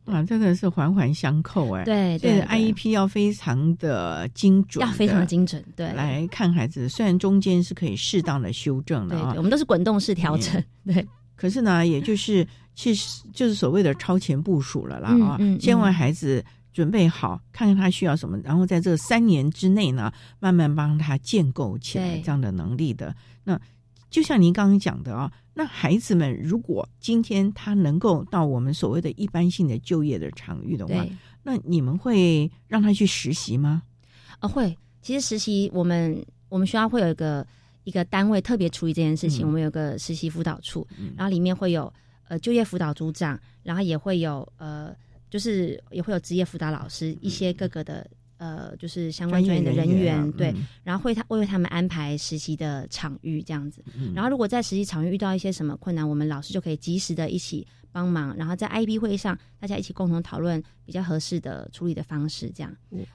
[0.05, 1.85] 啊，这个是环环相扣哎。
[1.85, 5.65] 对对，IEP 要非常的精准，要非常精准。
[5.75, 10.63] 对，来看孩子，虽然中间是可以适当的修正的啊，我们都是滚动式调整。
[10.87, 12.47] 对， 可是呢，也就是。
[12.77, 15.39] 其实就是所谓的超前部署了啦啊！
[15.61, 23.15] 先为孩子准备好，看看他需要什么，然后在这三年之内呢，慢慢帮他建构起来这样的能力的。
[23.45, 23.57] 那
[24.15, 31.05] 就像您刚刚讲的啊，那孩子们如果今天他能够到我们所谓的一般性的就业的场域的话，
[31.43, 33.83] 那你们会让他去实习吗？
[34.39, 34.79] 啊，会。
[35.03, 37.45] 其实实习，我们我们学校会有一个
[37.83, 41.93] 一个单位特别处理这件事情，我们有个实习辅导处，然后里面会有。
[42.27, 44.97] 呃，就业辅导组长，然后也会有呃，
[45.29, 48.09] 就是也会有职业辅导老师，一些各个的
[48.45, 53.83] 呃，就是相关专业的人员，对，然后会他会为他们安排实习的场域这样子。
[54.15, 62.71] 然后如果在实习场域遇到一些什么困难，我们老师就可以及时的一起帮忙，然后在 IB 会议上大家一起共同讨论比较合适的处理的方式，这样。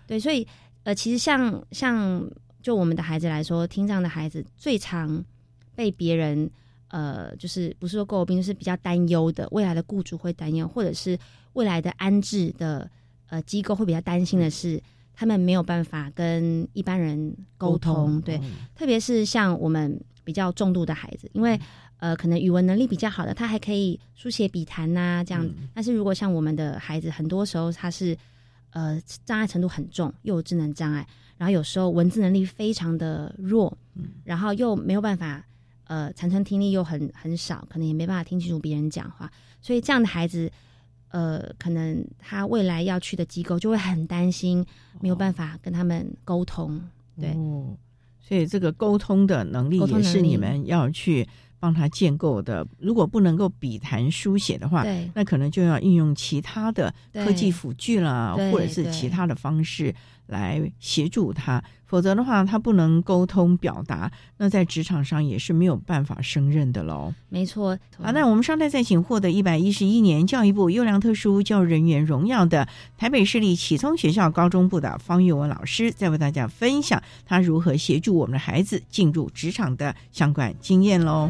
[0.08, 0.48] 对，所以
[0.82, 2.28] 呃，其实像像
[2.64, 5.24] 就我们的孩子来说，听障的孩子最常
[5.76, 6.50] 被别人。
[6.92, 11.16] 呃，就是不是说诟病，就是比较担忧的，未来的雇主会担忧，或者是
[11.54, 12.90] 未来的安置的
[13.28, 14.82] 呃机构会比较担心的是，
[15.20, 18.40] 他们没有办法跟一般人沟通，对，
[18.74, 21.60] 特别是像我们比较重度的孩子，因为
[21.98, 28.18] 呃可能语文能力比较好的，他还可以书写笔谈呐这样，但是如果像我们的孩子，很多时候他是
[28.70, 31.06] 呃障碍程度很重，又有智能障碍，
[31.38, 33.78] 然后有时候文字能力非常的弱，
[34.24, 35.44] 然后又没有办法。
[35.90, 39.28] 呃，残存听力又很很少，可能也没办法听清楚别人讲话，
[39.60, 40.48] 所以这样的孩子，
[41.10, 44.66] 呃，可能他未来要去的机构就会很担心，
[45.02, 46.82] 没有办法跟他们沟通。
[47.20, 47.36] 对，
[48.20, 51.28] 所以这个沟通的能力也是你们要去
[51.60, 52.66] 帮他建构的。
[52.78, 59.94] 如果不能够笔谈书写的话，那可能就要运用其他的科技辅具啦，或者是其他的方式。
[60.30, 67.14] 来协助他，否则的话，他不能沟通表达，那在职场上也是没有办法胜任的喽。
[67.30, 81.30] 没错，好，那我们稍待再请获得一百一十一年教育部优良特殊教育人员荣耀的台北市立启聪学校高中部的方玉文老师，再为大家分享他如何协助我们的孩子进入职场的相关经验喽。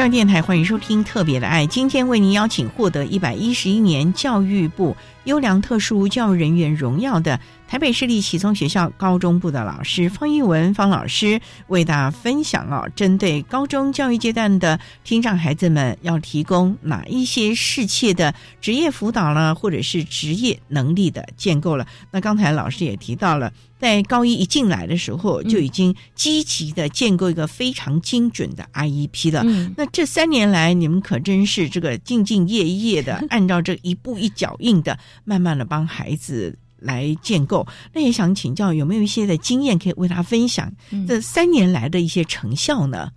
[0.00, 4.96] 教育电台欢迎收听《特别的爱》，今天为您邀请获得一百一十一年教育部
[5.30, 21.86] 优良特殊教育人员荣耀的台北市立启聪学校高中部的老师方一文方老师，为大家分享了，针对高中教育阶段的听障孩子们，要提供哪一些适切的职业辅导了，或者是职业能力的建构了。
[22.10, 23.52] 那刚才老师也提到了。
[23.80, 29.42] 在高一一进来的时候，就已经积极的建构一个非常精准的 IEP 了。
[29.74, 37.66] 那这三年来，你们可真是这个兢兢业业的，按照这一步一脚印的，慢慢的帮孩子来建构。
[37.92, 40.72] 那也想请教，有没有一些的经验可以为他分享？
[41.06, 43.10] 这三年来的一些成效呢？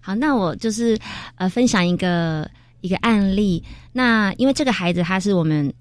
[0.00, 0.98] 好，那我就是
[1.36, 2.50] 呃分享一个
[2.80, 3.62] 一个案例。
[3.92, 5.72] 那因为这个孩子他是我们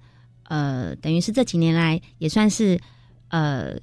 [0.44, 2.80] 呃等于是这几年来也算是。
[3.30, 3.74] 呃，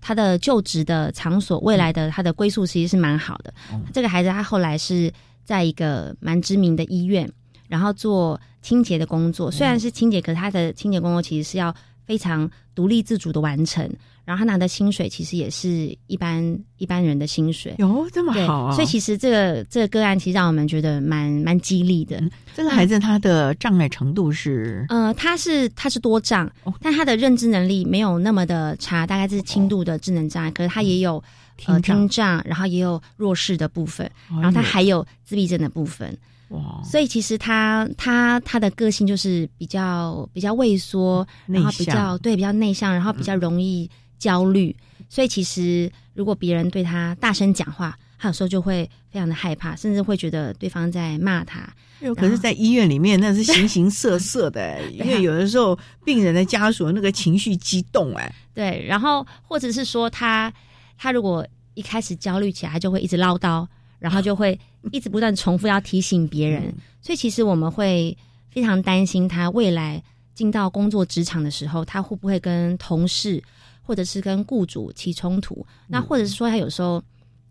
[0.00, 3.52] 他的就职的场所，未来的他的归宿其实是蛮好的。
[3.92, 5.12] 这个孩子他后来是
[5.44, 7.28] 在一个蛮知名的医院，
[7.70, 9.50] 然后做清洁的工作。
[9.50, 13.88] 虽然是清洁，可是他的清洁工作其实是要非常独立自主的完成。
[14.22, 18.72] 然后他拿的薪水其实也是一般一般人的薪水，有这么好啊！
[18.72, 22.22] 所以其实这个这个个案其实让我们觉得蛮蛮激励的。
[22.54, 26.48] 这个孩子他的障碍程度是呃，他是他是多障，
[26.80, 30.50] 但他的认知能力没有那么的差，大概是轻度的智能障碍。
[30.52, 31.20] 可是他也有
[31.66, 36.16] 呃听障，然后也有弱视的部分，然后他还有自闭症的部分。
[36.50, 36.80] 哇！
[36.84, 43.90] 所以其实他他他的个性就是比较比较畏缩，然后比较对比较内向，然后比较容易。
[44.20, 44.76] 焦虑，
[45.08, 51.66] 所以其实如果别人对他大声讲话，他有时候就会非常的害怕，甚至会觉得对方在骂他。
[52.14, 55.74] 可是，在医院里面那是形形色色的，因为有的时候
[56.04, 60.52] 病人的家属那个情绪激动，哎， 对，然后或者是说他
[60.98, 61.42] 他如果
[61.72, 63.66] 一开始焦虑起来，他就会一直唠叨，
[64.00, 64.58] 然后就会
[64.90, 68.16] 一直不断重复要提醒别人，所以其实我们会
[68.50, 70.02] 非常担心他未来
[70.34, 73.40] 进到工作职场的时候，他会不会跟同事。
[73.82, 77.02] 或者是跟雇主起冲突，那或者是说他有时候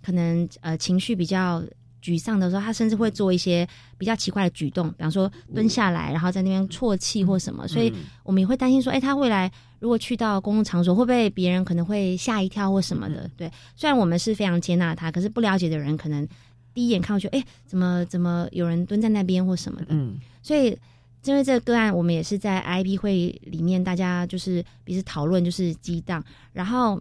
[0.02, 1.62] 可能呃情绪比较
[2.02, 7.68] 沮丧的时候，他甚至会做一些比较奇怪的举动，比方说蹲下来，然后在那边啜泣或什么。
[7.68, 7.94] 所以
[8.24, 13.30] 我们也会担心说，哎，他未来如果去到公共场所，会不会别人可能会吓一跳或什么的？
[13.38, 16.28] 对，虽然我们是非常接纳他，可是不了解的人可能
[16.74, 19.88] 第一眼看过去，哎，怎么怎么有人蹲在那边或什么的？
[19.90, 20.78] 嗯，所以。
[21.26, 26.24] 因为这个个案，我们也是在 IP 会里面，大家就是彼此讨论，就是激荡。
[26.54, 27.00] 然后，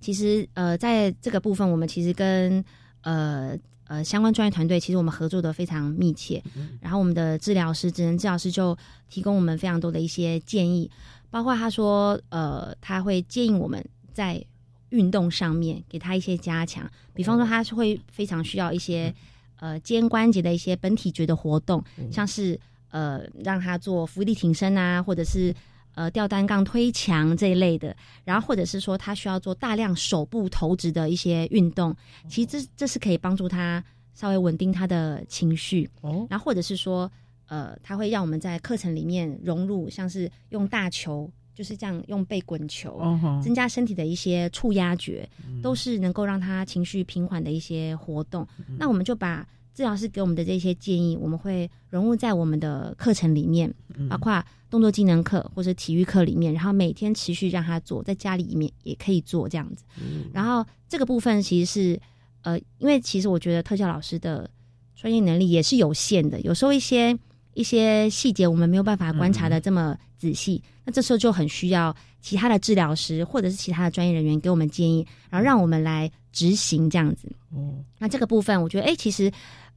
[0.00, 2.62] 其实呃，在这个部分，我们其实跟
[3.00, 3.56] 呃
[3.92, 6.42] 呃相关专业团队，其实我们合作的非常密切。
[6.80, 8.76] 然后，我们的治疗师、职能治疗师就
[9.10, 10.90] 提供我们非常多的一些建议，
[11.30, 13.84] 包括他说，呃，他会建议我们
[14.14, 14.42] 在
[14.88, 19.14] 运动上面给他一些加强，比方说，他是会非常需要一些
[19.56, 22.58] 呃肩关节的一些本体觉的活动，像是。
[22.92, 25.54] 呃，让他做伏地挺身啊，或者是
[25.94, 31.94] 呃吊单杠推墙这一类的，然后或者是说他需要做大量手部投掷的一些运动，
[32.28, 33.82] 其实这这是可以帮助他
[34.14, 35.88] 稍微稳定他的情绪。
[36.00, 37.10] 哦，然后或者是说，
[37.46, 42.98] 呃，他会让我们在课程里面融入，像是用大球，就是这样用背滚球，
[43.42, 45.28] 增加身体的一些触压觉，
[45.62, 48.46] 都是能够让他情绪平缓的一些活动。
[48.78, 49.46] 那我们就把。
[49.74, 53.72] 治疗师给我们的这些建议，我们会融入在我们的课程里面，
[54.08, 59.84] 包括动作技能课或者体育课里面，然后每天持续让他做，在家里面也可以做这样子。
[60.32, 62.00] 然后这个部分其实是
[62.42, 64.48] 呃，因为其实我觉得特教老师的
[64.94, 67.18] 专业能力也是有限的，有时候一些
[67.54, 77.30] 一些细节我们没有办法观察的这么仔细，那这时候就很需要其他的治疗师或者是其他的专业人员给我们建议，然后让我们来执行这样子。
[77.50, 79.32] 哦，那这个部分我觉得，哎，其实。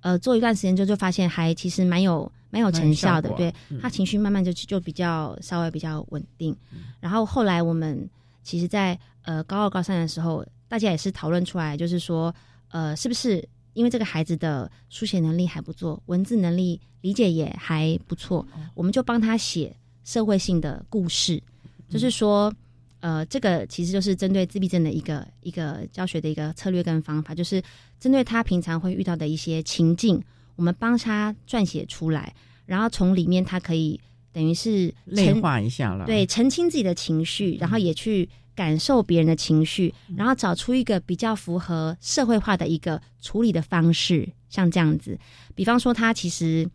[0.06, 3.52] 呃，做一段时间之后，就发现还其实蛮有蛮有成效的，对
[3.82, 6.56] 他情绪慢慢就就比较稍微比较稳定。
[7.00, 8.08] 然后后来我们
[8.44, 12.32] 其实，在呃高二高三的时候，大家也是讨论出来，就是说，
[12.70, 13.44] 呃，是不是
[13.74, 18.46] 因为这个孩子的书写能力还不错，文字能力理解也还不错，
[18.76, 21.42] 我们就帮他写社会性的故事，
[21.90, 22.54] 就是说。
[23.06, 27.62] 呃，这个其实就是针对自闭症的一个一个教学的一个策略跟方法，就是
[28.00, 30.20] 针对他平常会遇到的一些情境，
[30.56, 32.34] 我们帮他撰写出来，
[32.66, 34.02] 然后从里面他可以
[34.34, 45.16] 等于是内化一下了，对，澄清自己的情绪，然后也去感受别人的情绪，然后找出一个比较符合社会化的一个处理的方式，像这样子。
[45.54, 46.68] 比方说，他其实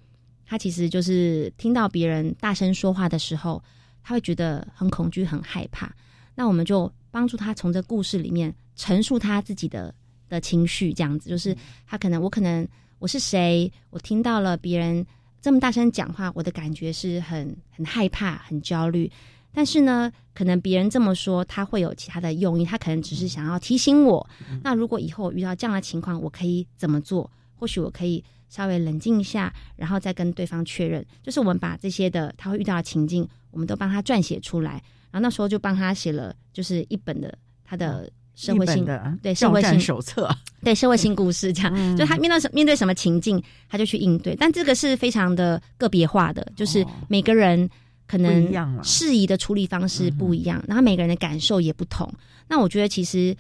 [0.47, 3.61] 他其实就是听到别人大声说话的时候，
[4.05, 5.93] 他会觉得很恐惧、很害怕。
[6.41, 9.95] 那我们就帮助他从这故事里面陈述他自己的
[10.27, 11.55] 的情绪，这样子就是
[11.87, 12.67] 他可能我可能
[12.99, 13.71] 我是谁？
[13.91, 15.07] 我听到了别人
[15.43, 19.13] 这么大声讲话，我的感觉是很很害怕、很焦虑。
[19.53, 24.27] 但是呢，可能别人这么说，他会有其他的用意，他可能只是想要提醒我。
[24.63, 27.31] 那如果以后我遇到这样的情况，我可以怎么做？
[27.55, 31.05] 或许我可以稍微冷静一下，然后再跟对方确认。
[31.23, 34.83] 就是我们把这些的他会遇到的情境，我们都帮他撰写出来。
[35.11, 40.29] 然后那时候就帮他写了，就是一本的他的社会性的对社会性手册，
[40.65, 41.97] 对社会性故事这样。
[41.97, 44.37] 就他面对什面对什么情境，他就去应对。
[44.37, 47.69] 但这个是非常的个别化的，就是每个人。
[48.07, 52.13] 可能适宜的处理方式不一样，然后每个人的感受也不同。
[52.49, 53.33] 那我觉得其实，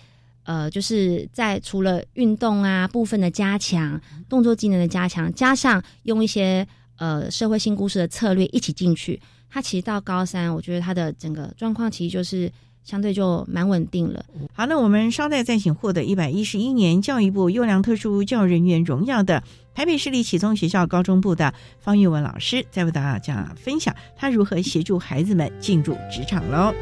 [0.44, 6.64] 呃，就是在除了运动啊部分的加强，动作技能的加强，加上用一些
[6.98, 12.50] 呃社会性故事的策略一起进去，他其实到高三，我觉得他的整个状况其实就是
[12.84, 14.24] 相对就蛮稳定了。
[14.52, 19.42] 好，那我们稍待再请获得一百一十一年教育部优良特殊教育人员荣耀的。
[19.72, 26.74] 台北市立启聪学校高中部的方玉文老师，再为大家分享他如何协助孩子们进入职场喽。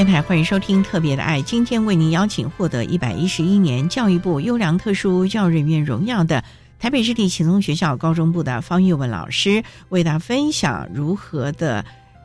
[0.00, 6.42] 电台欢迎收听《特别的爱》，今天为您邀请获得一百一十一年教育部优良特殊教育人员荣耀的
[6.78, 11.84] 台北市立启聪学校高中部的方玉文老师，为大家分享如何的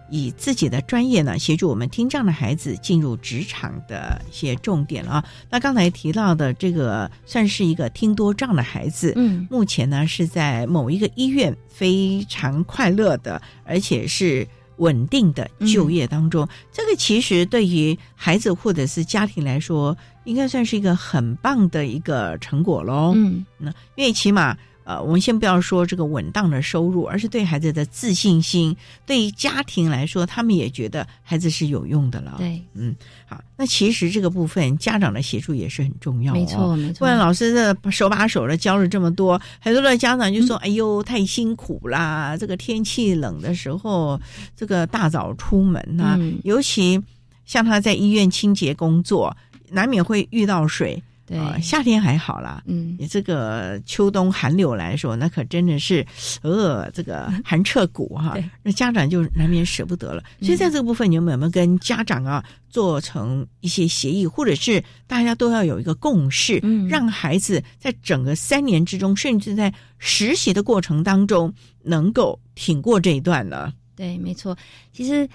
[0.09, 5.21] 以自己的专业呢协助我们听障的孩子进入职场的一些重点啊。
[5.49, 14.47] 那刚才提到的这个算是一个听多障的孩子，嗯，目前呢是在某一个医院非常快乐的，而且是。
[14.77, 23.13] 稳定的就业当中，这个其实对于孩子或者是家庭来说，应该算是一个很棒的一个成果喽。
[23.15, 24.57] 嗯，那因为起码。
[24.85, 28.73] 呃，我们先不要说这个稳当的收入，而是对孩子的自信心，
[29.03, 32.35] 对于家庭来说，他们也觉得孩子是有用的了。
[32.37, 36.33] 对，嗯，好，那其实这个部分家长的协助也是很重要。
[36.33, 36.99] 没错，没错。
[36.99, 42.37] 不然老师的手把手的教了这么多，很多的家长就说：“哎呦，太辛苦啦！
[42.37, 44.21] 这个天气冷的时候，
[44.55, 47.01] 这个大早出门呐，尤其
[47.45, 49.35] 像他在医院清洁工作，
[49.71, 56.05] 难免会遇到水。”对，夏天还好啦，嗯，你这个秋冬寒流来说，那可真的是，
[56.43, 58.37] 呃，这个 寒彻骨哈。
[58.61, 60.23] 那家长就难免舍不得了。
[60.39, 71.51] 所以在这个部分，你们有没有跟家长啊做成一些协议，或者是大家都要有一个共识，让孩子在整个三年之中，甚至在实习的过程当中，
[71.81, 73.73] 能够挺过这一段呢？
[73.95, 74.55] 对，没错。
[74.93, 75.27] 其实，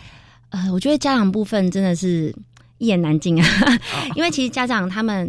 [0.50, 2.32] 呃，我觉得家长部分真的是
[2.78, 3.78] 一言难尽啊，
[4.14, 5.28] 因为其实家长他们。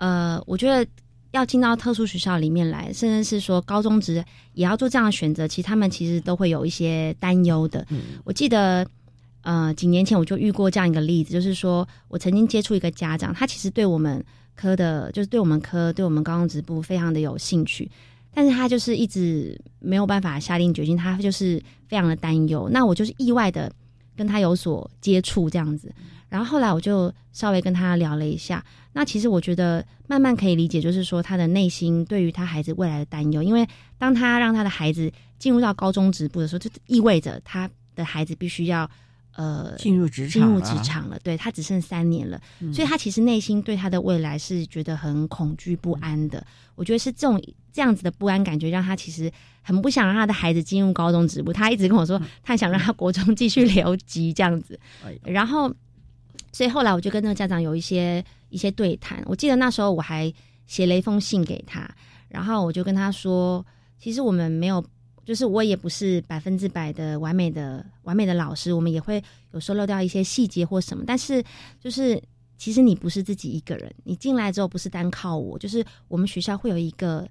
[0.00, 0.84] 呃，我觉得
[1.32, 4.24] 要进到特殊学校里面来，甚至是说高中职
[4.54, 7.86] 也要做这样的选择，其实他们其实都会有一些担忧的。
[8.24, 8.84] 我记得，
[9.42, 14.24] 呃，几年前我就遇过这样一个例子，就是说我曾经接触一个家长，他其实对我们
[14.56, 17.90] 科的，就是对我们科，对我们高中职部非常的有兴趣，
[18.32, 22.70] 但是他就是一直没有办法下定决心，他就是非常的担忧。
[22.72, 23.70] 那我就是意外的
[24.16, 25.92] 跟他有所接触，这样子。
[26.30, 33.68] 然后后来我就稍微跟他聊了一下，那其实我觉得慢慢可以理解，就是说他的内心对于他孩子未来的担忧，因为
[33.98, 38.88] 当他让他的孩子进入到高中职部的时候，就意味着他的孩子必须要
[39.34, 42.40] 呃进入职场进入职场了，对他只剩三年了，
[42.72, 46.46] 所以他其实内心对他的未来是觉得很恐惧不安的。
[46.76, 49.28] 我觉得是这种这样子的不安感觉，让他其实
[49.62, 54.78] 很不想让他的孩子进入高中职部，他一直跟我说，他想让他国中继续留级这样子，
[55.24, 55.74] 然后。
[56.52, 59.22] 所以后来我就跟那个家长有一些一些对谈。
[59.26, 60.32] 我记得那时候我还
[60.66, 61.88] 写了一封信给他，
[62.28, 63.64] 然后我就跟他说，
[63.98, 64.84] 其实我们没有
[65.24, 69.22] 就是我也不是百分之百的完美的完美的老师，我们也会
[69.52, 71.04] 有时候漏掉一些细节或什么。
[71.06, 71.42] 但是
[71.80, 72.20] 就是
[72.56, 77.26] 其实你不是自己一个人，你进来之后不是单靠我，就是我们学校会有一个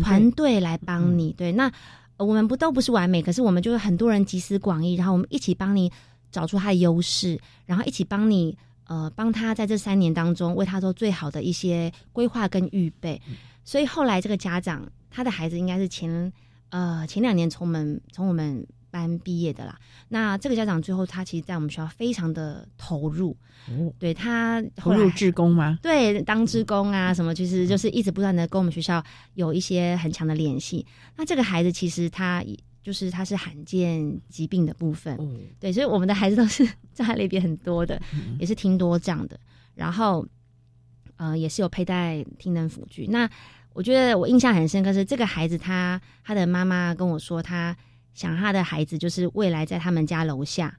[0.00, 1.32] 团队来帮你。
[1.32, 1.70] 对，那
[2.16, 5.90] 我们不都不是完美，可是我们就是很多人集思广益，然后我们一起帮你
[6.34, 8.58] 找出他的优势，然后一起帮你
[8.88, 13.22] 呃帮他在这三年当中为他做最好的一些规划跟预备。
[13.62, 16.32] 所以后来这个家长他的孩子应该是前
[16.70, 19.78] 呃前两年从我们从我们班毕业的啦。
[20.08, 23.36] 那这个家长最后他其实，在我们学校非常的投入，
[23.98, 25.78] 对他投入志工吗？
[25.82, 29.02] 对，当志工啊什么，其实就是一直不断的跟我们学校
[29.34, 30.84] 有一些很强的联系。
[31.16, 32.44] 那这个孩子其实他
[32.84, 35.16] 就是它是罕见疾病的部分，
[35.58, 38.00] 对，所以我们的孩子都是障碍类别很多的，
[38.38, 39.36] 也是听多障的，
[39.74, 40.24] 然后
[41.16, 43.08] 呃也是有佩戴听能辅具。
[43.08, 43.28] 那
[43.72, 47.76] 我觉得我印象很深刻是这个孩子他他的妈妈跟我说他。
[48.14, 50.78] 想他的孩子就是未来在他们家楼下，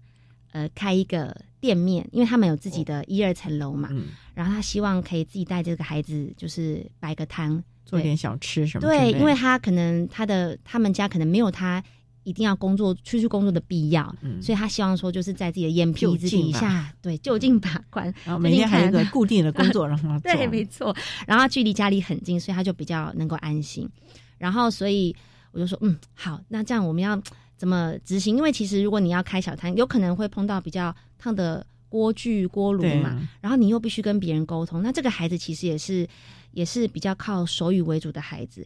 [0.53, 3.89] 呃，开一个店面，因为他们有自己的一二层楼嘛。
[4.33, 8.87] 然后他希望可以自己带这个孩子，就是摆个摊，做点小吃什么。
[8.87, 11.83] 对，因为他可能他的他们家可能没有他
[12.23, 18.05] 一定要工作出去工作的必要，所以他希望说就是在自己的眼皮子底下，对，就近把关。
[18.23, 20.33] 然后每天还有一个固定的工作 让他做。
[20.33, 20.95] 对，没错。
[21.27, 23.89] 然后距离家里很近，所以他就比较能够安心。
[24.37, 25.15] 然后所以。
[25.51, 27.17] 我就说，嗯，好，那这样我们要
[27.55, 28.35] 怎么执行？
[28.35, 34.81] 因为其实如果你要开小摊，有可能会碰到比较烫的锅具、锅炉嘛，然后你又必须跟别人沟通。
[34.81, 36.07] 那这个孩子其实也是
[36.51, 38.65] 也是比较靠手语为主的孩子，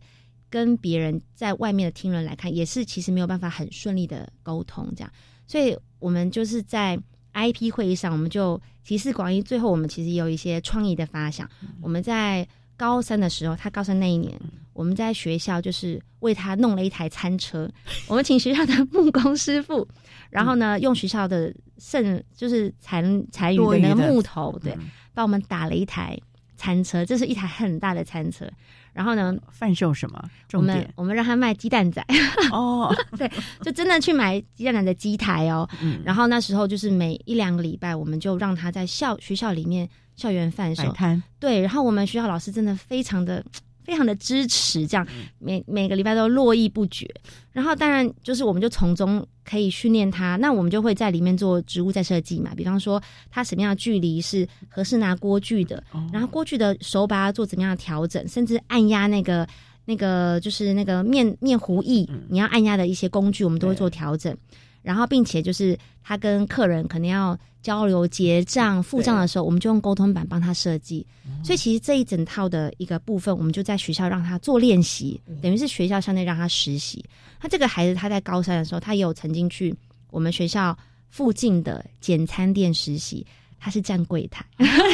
[0.49, 4.91] 跟别人在外面的听人来看，也是其实没有办法很顺利的沟通。
[4.95, 5.11] 这样，
[5.47, 6.99] 所以我们就是在
[7.33, 11.49] IP 会议上，我们就集思广益，最后我们其实有一些创意的发想。
[11.81, 12.47] 我们在
[12.79, 14.33] 高三的时候，他高三那一年。
[14.71, 17.69] 我们在学校就是为他弄了一台餐车，
[18.07, 19.85] 我们请学校的木工师傅，
[20.29, 24.73] 然后呢，用学校的剩就是残残余的那个木头，对，
[25.13, 26.17] 帮我们打了一台
[26.55, 28.49] 餐车，这是一台很大的餐车。
[28.99, 30.21] 然后呢，贩售什么？
[30.51, 32.05] 我们我们让他卖鸡蛋仔
[32.51, 33.31] 哦， 对，
[33.63, 35.65] 就真的去买鸡蛋仔的机台哦。
[36.03, 39.87] 然后那时候就是每一两个礼拜，我们就让他在校学校里面
[40.17, 41.61] 校园贩售摊，对。
[41.61, 43.41] 然后我们学校老师真的非常的。
[43.89, 45.07] 非常的支持，这样
[45.39, 47.09] 每每个礼拜都络绎不绝。
[47.51, 52.53] 然后当然就是我们就从中可以训练他，那我们就会在里面做植物再设计嘛。
[52.55, 55.83] 比方说他什么样的距离是合适拿锅具的，
[56.13, 59.47] 然后锅具的手把做怎么样的调整，甚至按压那个
[59.85, 64.37] 那个就是那个面面糊液，你要按压的一些工具，我们都会做调整。
[64.83, 67.35] 然后并且就是他跟客人可能要。
[67.61, 71.05] 交流结账付账的时候，我们就用沟通板帮他设计。
[71.43, 77.03] 所以其实这一整套的一个部分，我们就在学校让他做练习，等于是学校相对让他实习。
[77.39, 79.73] 他这个孩子他在高三的时候，他也有曾经去
[80.09, 80.77] 我们学校
[81.09, 83.25] 附近的简餐店实习，
[83.59, 84.45] 他是站柜台，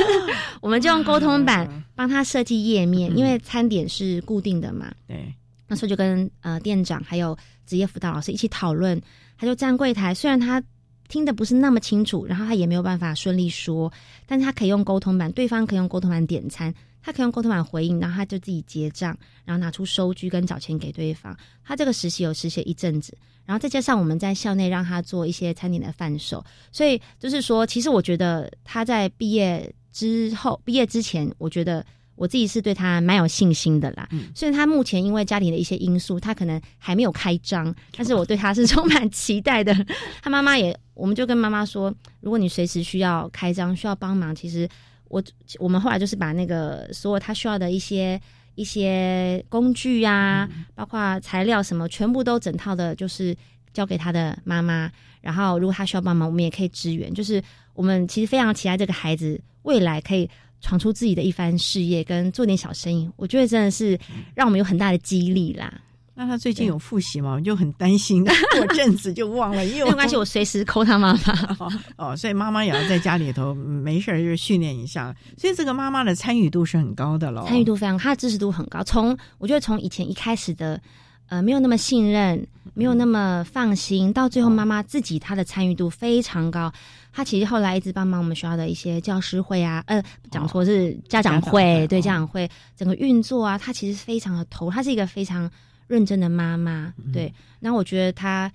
[0.62, 4.94] 我们就用沟通板帮他设计页面，因为餐点是固定的嘛。
[5.08, 5.34] 对，
[5.68, 9.02] 那时候就跟呃店长还有职业辅导老师一起讨论，
[9.38, 10.62] 他就站柜台，虽然他。
[11.08, 13.92] 听的不是那么清楚，然后他也没有办法顺利说，
[14.26, 21.38] 但是他可以用沟通板，对方可以用沟通板点餐，他可以用沟通板回应，然后他就自己结账，然后拿出收据跟找钱给对方。
[21.64, 31.86] 他这个实习有实习一阵子，然后再加上我们在校内让他做一些餐点的贩售，所以就是说，其实我觉得他在毕业之后，毕业之前，我觉得。
[32.16, 39.76] 我自己是对他蛮有信心的啦，虽然他目前因为家庭的一些因素，他可能还没有开张， 但是我对他是充满期待的。
[40.22, 44.68] 他妈妈也，我们就跟妈妈说，如果你随时需要开张、需要帮忙，其实
[45.10, 45.22] 我
[45.60, 48.20] 我们后来就是把那个所有他需要的一些
[48.56, 53.36] 一些工具啊，包括材料什么，全部都整套的，就是
[53.74, 54.90] 交给他的妈妈。
[55.20, 57.14] 然后如果他需要帮忙，我们也可以支援。
[57.14, 57.44] 就是
[57.74, 60.30] 我们其实非常期待这个孩子未来可以。
[60.66, 63.98] 闯出自己的一番事业，跟做点小生意，我觉得真的是
[64.34, 65.72] 让我们有很大的激励啦。
[66.16, 67.34] 那他最近有复习吗？
[67.34, 68.26] 我就很担心，
[68.58, 69.58] 过阵子就忘了。
[69.58, 71.70] 没有关系，我随时扣他妈妈。
[71.98, 75.16] 哦，所以妈妈也要在家里头没事儿就是训练一下。
[75.38, 78.84] 所以这个妈妈的参与度是很高的喽，参与度非常，她的支持度很高。
[78.84, 80.82] 从我觉得从以前一开始的
[81.28, 86.72] 呃没有那么信任，没有那么放心，到最后妈妈自己她的参与度非常高。
[87.12, 95.50] 她其实后来一直帮忙我们学校的一些教师会啊，呃，讲说是家长会，对家长会整个运作啊，她其实非常的投，她是一个非常
[95.88, 97.34] 认真的妈妈，对。
[97.62, 98.52] 那我觉得她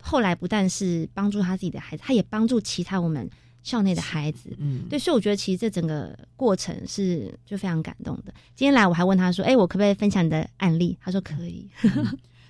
[0.00, 3.28] 后来不但是帮助她自己的孩子，她也帮助其他我们
[3.64, 4.96] 校内的孩子，嗯，对。
[4.96, 8.32] 所以我觉得其实这整个过程是就非常感动的。
[8.54, 10.96] 今天来我还问他说，哎，我可不可以分享你的案例？
[11.02, 11.68] 他说可以。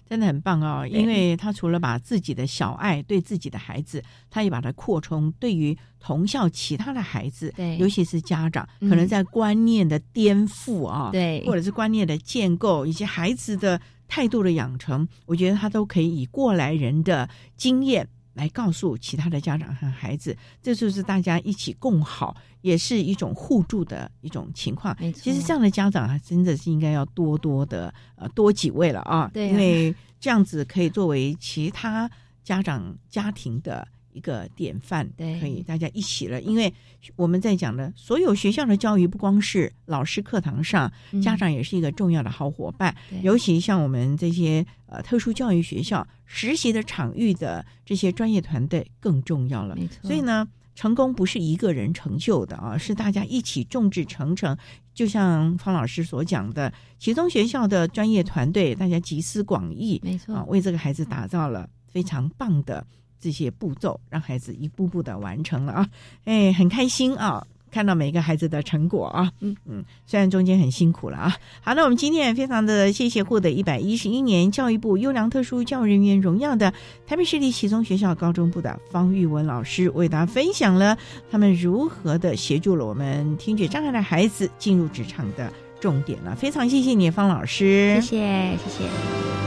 [0.09, 24.95] 真的很棒哦，因为他除了把自己的小爱对自己的孩子，他也把它扩充对于同校其他的孩子，对，尤其是家长，可能在观念的颠覆啊，对，或者是观念的建构以及孩子的态度的养成，我觉得他都可以以过来人的经验来告诉其他的家长和孩子，这就是大家一起共好，也是一种互助的一种情况。
[25.15, 32.09] 其实这样的家长还真的是应该要多多的呃多几位了啊，对，因为这样子可以作为其他
[32.45, 33.89] 家长家庭的。
[34.17, 36.41] 一个典范，对，可以大家一起了。
[36.41, 36.73] 因为
[37.15, 40.91] 我们在讲的所有学校的教育，不光是老师课堂上，
[41.23, 42.97] 家长也是一个重要的好伙伴。
[43.23, 49.77] 尤其像我们这些呃特殊教育学校实习的场域的这些专业团队更重要了。
[49.77, 54.57] 没错，所以呢，成功不是一个人成就的啊，是大家一起众志成城。
[54.95, 62.87] 就像方老师所讲的，其中学校的专业团队，大家集思广益，没错，为这个孩子打造了非常棒的。
[63.21, 65.89] 这些步骤让孩子一步步的完成了啊，
[66.25, 71.37] 哎，很开心啊，看到每个孩子的成果啊，嗯嗯，虽然中间很辛苦了啊。
[71.61, 76.73] 好，那我们今天也非常的谢谢获得一百一十一年教育部优良特殊教育人员荣耀的
[77.07, 80.97] 台北市立启聪学校高中部的方玉文老师，为大家分享了
[81.31, 86.35] 他们如何的协助了我们听觉障碍的孩子进入职场的重点了。
[86.35, 89.46] 非常谢谢你，方老师，谢谢，谢谢。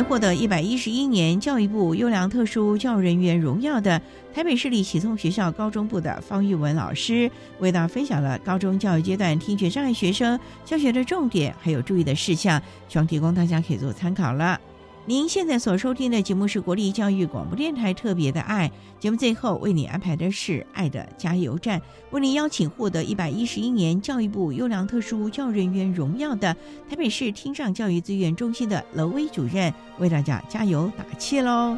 [0.00, 4.00] 获得一百一十一年教育部优良特殊教育人员荣耀的
[4.32, 14.58] 台北市立启聪学校高中部的方玉文老师，为大家分享了高中教育阶段听觉障碍学生教学的重点还有注意的事项，希望提供大家可以做参考了。
[15.04, 21.82] 您现在所收听的节目是国立教育广播电台特别的爱节目，最后为你安排的是爱的加油站，
[22.12, 26.54] 为您邀请获得一百一十一年教育部优良特殊教育人员荣耀的
[26.88, 31.76] 台北市听障教育资源中心的娄威主任，为大家加油打气喽。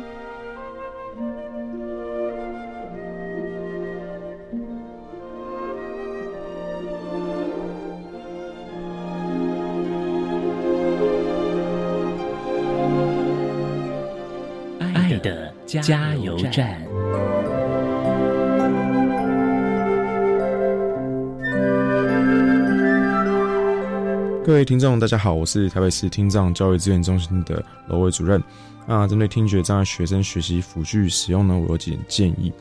[15.83, 16.81] 加油站。
[24.45, 28.41] 各位听众，大家好，我是台北市听障教育资源中心的罗伟主任。
[28.87, 32.53] 那针对听觉障碍学生学习辅具使用呢，我有几点建议。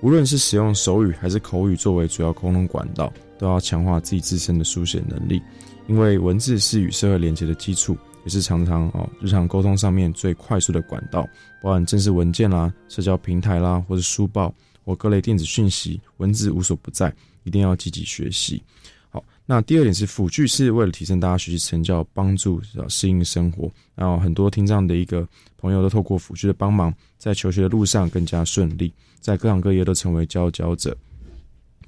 [0.00, 5.40] 无论是使用手语还是口语作为主要沟通管道，都要强化自己自身的书写能力，
[5.86, 7.96] 因为文字是与社会连接的基础。
[8.26, 11.22] 也是常常哦，日常沟通上面最快速的管道，
[11.62, 14.52] 包含正式文件啦、社交平台啦，或者书报
[14.84, 17.14] 或各类电子讯息，文字无所不在，
[17.44, 18.60] 一定要积极学习。
[19.10, 23.70] 好，那第二点是辅具是为了提升大家学习成效，帮助适应生活。
[23.94, 25.24] 然后很多听障的一个
[25.56, 30.96] 朋友都透过辅具的帮忙，在求学的路上更加顺利，在各行各业都成为佼佼者。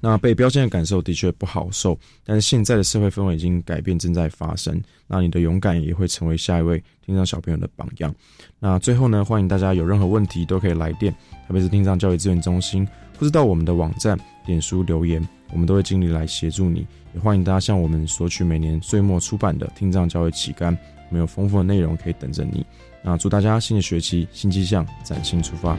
[0.01, 4.81] 那被标签的感受的确不好受，但是现在的社会氛围已经改变，正在发生。
[5.07, 8.13] 那你的勇敢也会成为下一位听障小朋友的榜样。
[8.59, 11.11] 那最后呢，欢迎大家有任何问题都可以来电，
[11.47, 12.87] 特别是听障教育资源中心，
[13.17, 16.87] 或是到我们的网站、脸书留言，我们都会尽力来协助你。
[17.13, 20.73] 也欢迎大家向我们索取每年岁末出版的《听障教育期刊》，
[21.09, 22.65] 我们有丰富的内容可以等着你。
[23.01, 25.77] 那祝大家新的学期新气象，崭新出发。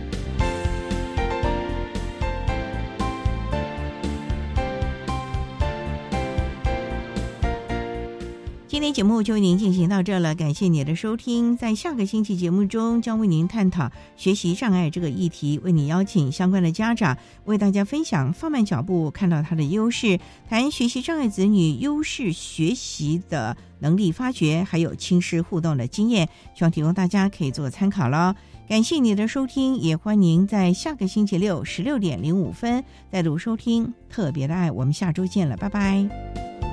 [8.80, 11.54] 今天节目就为您进行到这了，感谢您的收听。
[11.54, 20.18] 在下个星期节目中，将为您探讨学习障碍这个议题，为你邀请相关的家长为大家分享放慢脚步看到他的优势，
[20.48, 28.34] 谈学习障碍子女优势学习的能力发掘，还有亲师互动的经验，希望提供大家可以做参考喽。
[28.66, 34.70] 感谢你的收听，也欢迎在下个星期六十六点零五分再度收听特别的爱。
[34.70, 36.69] 我们下周见了，拜拜。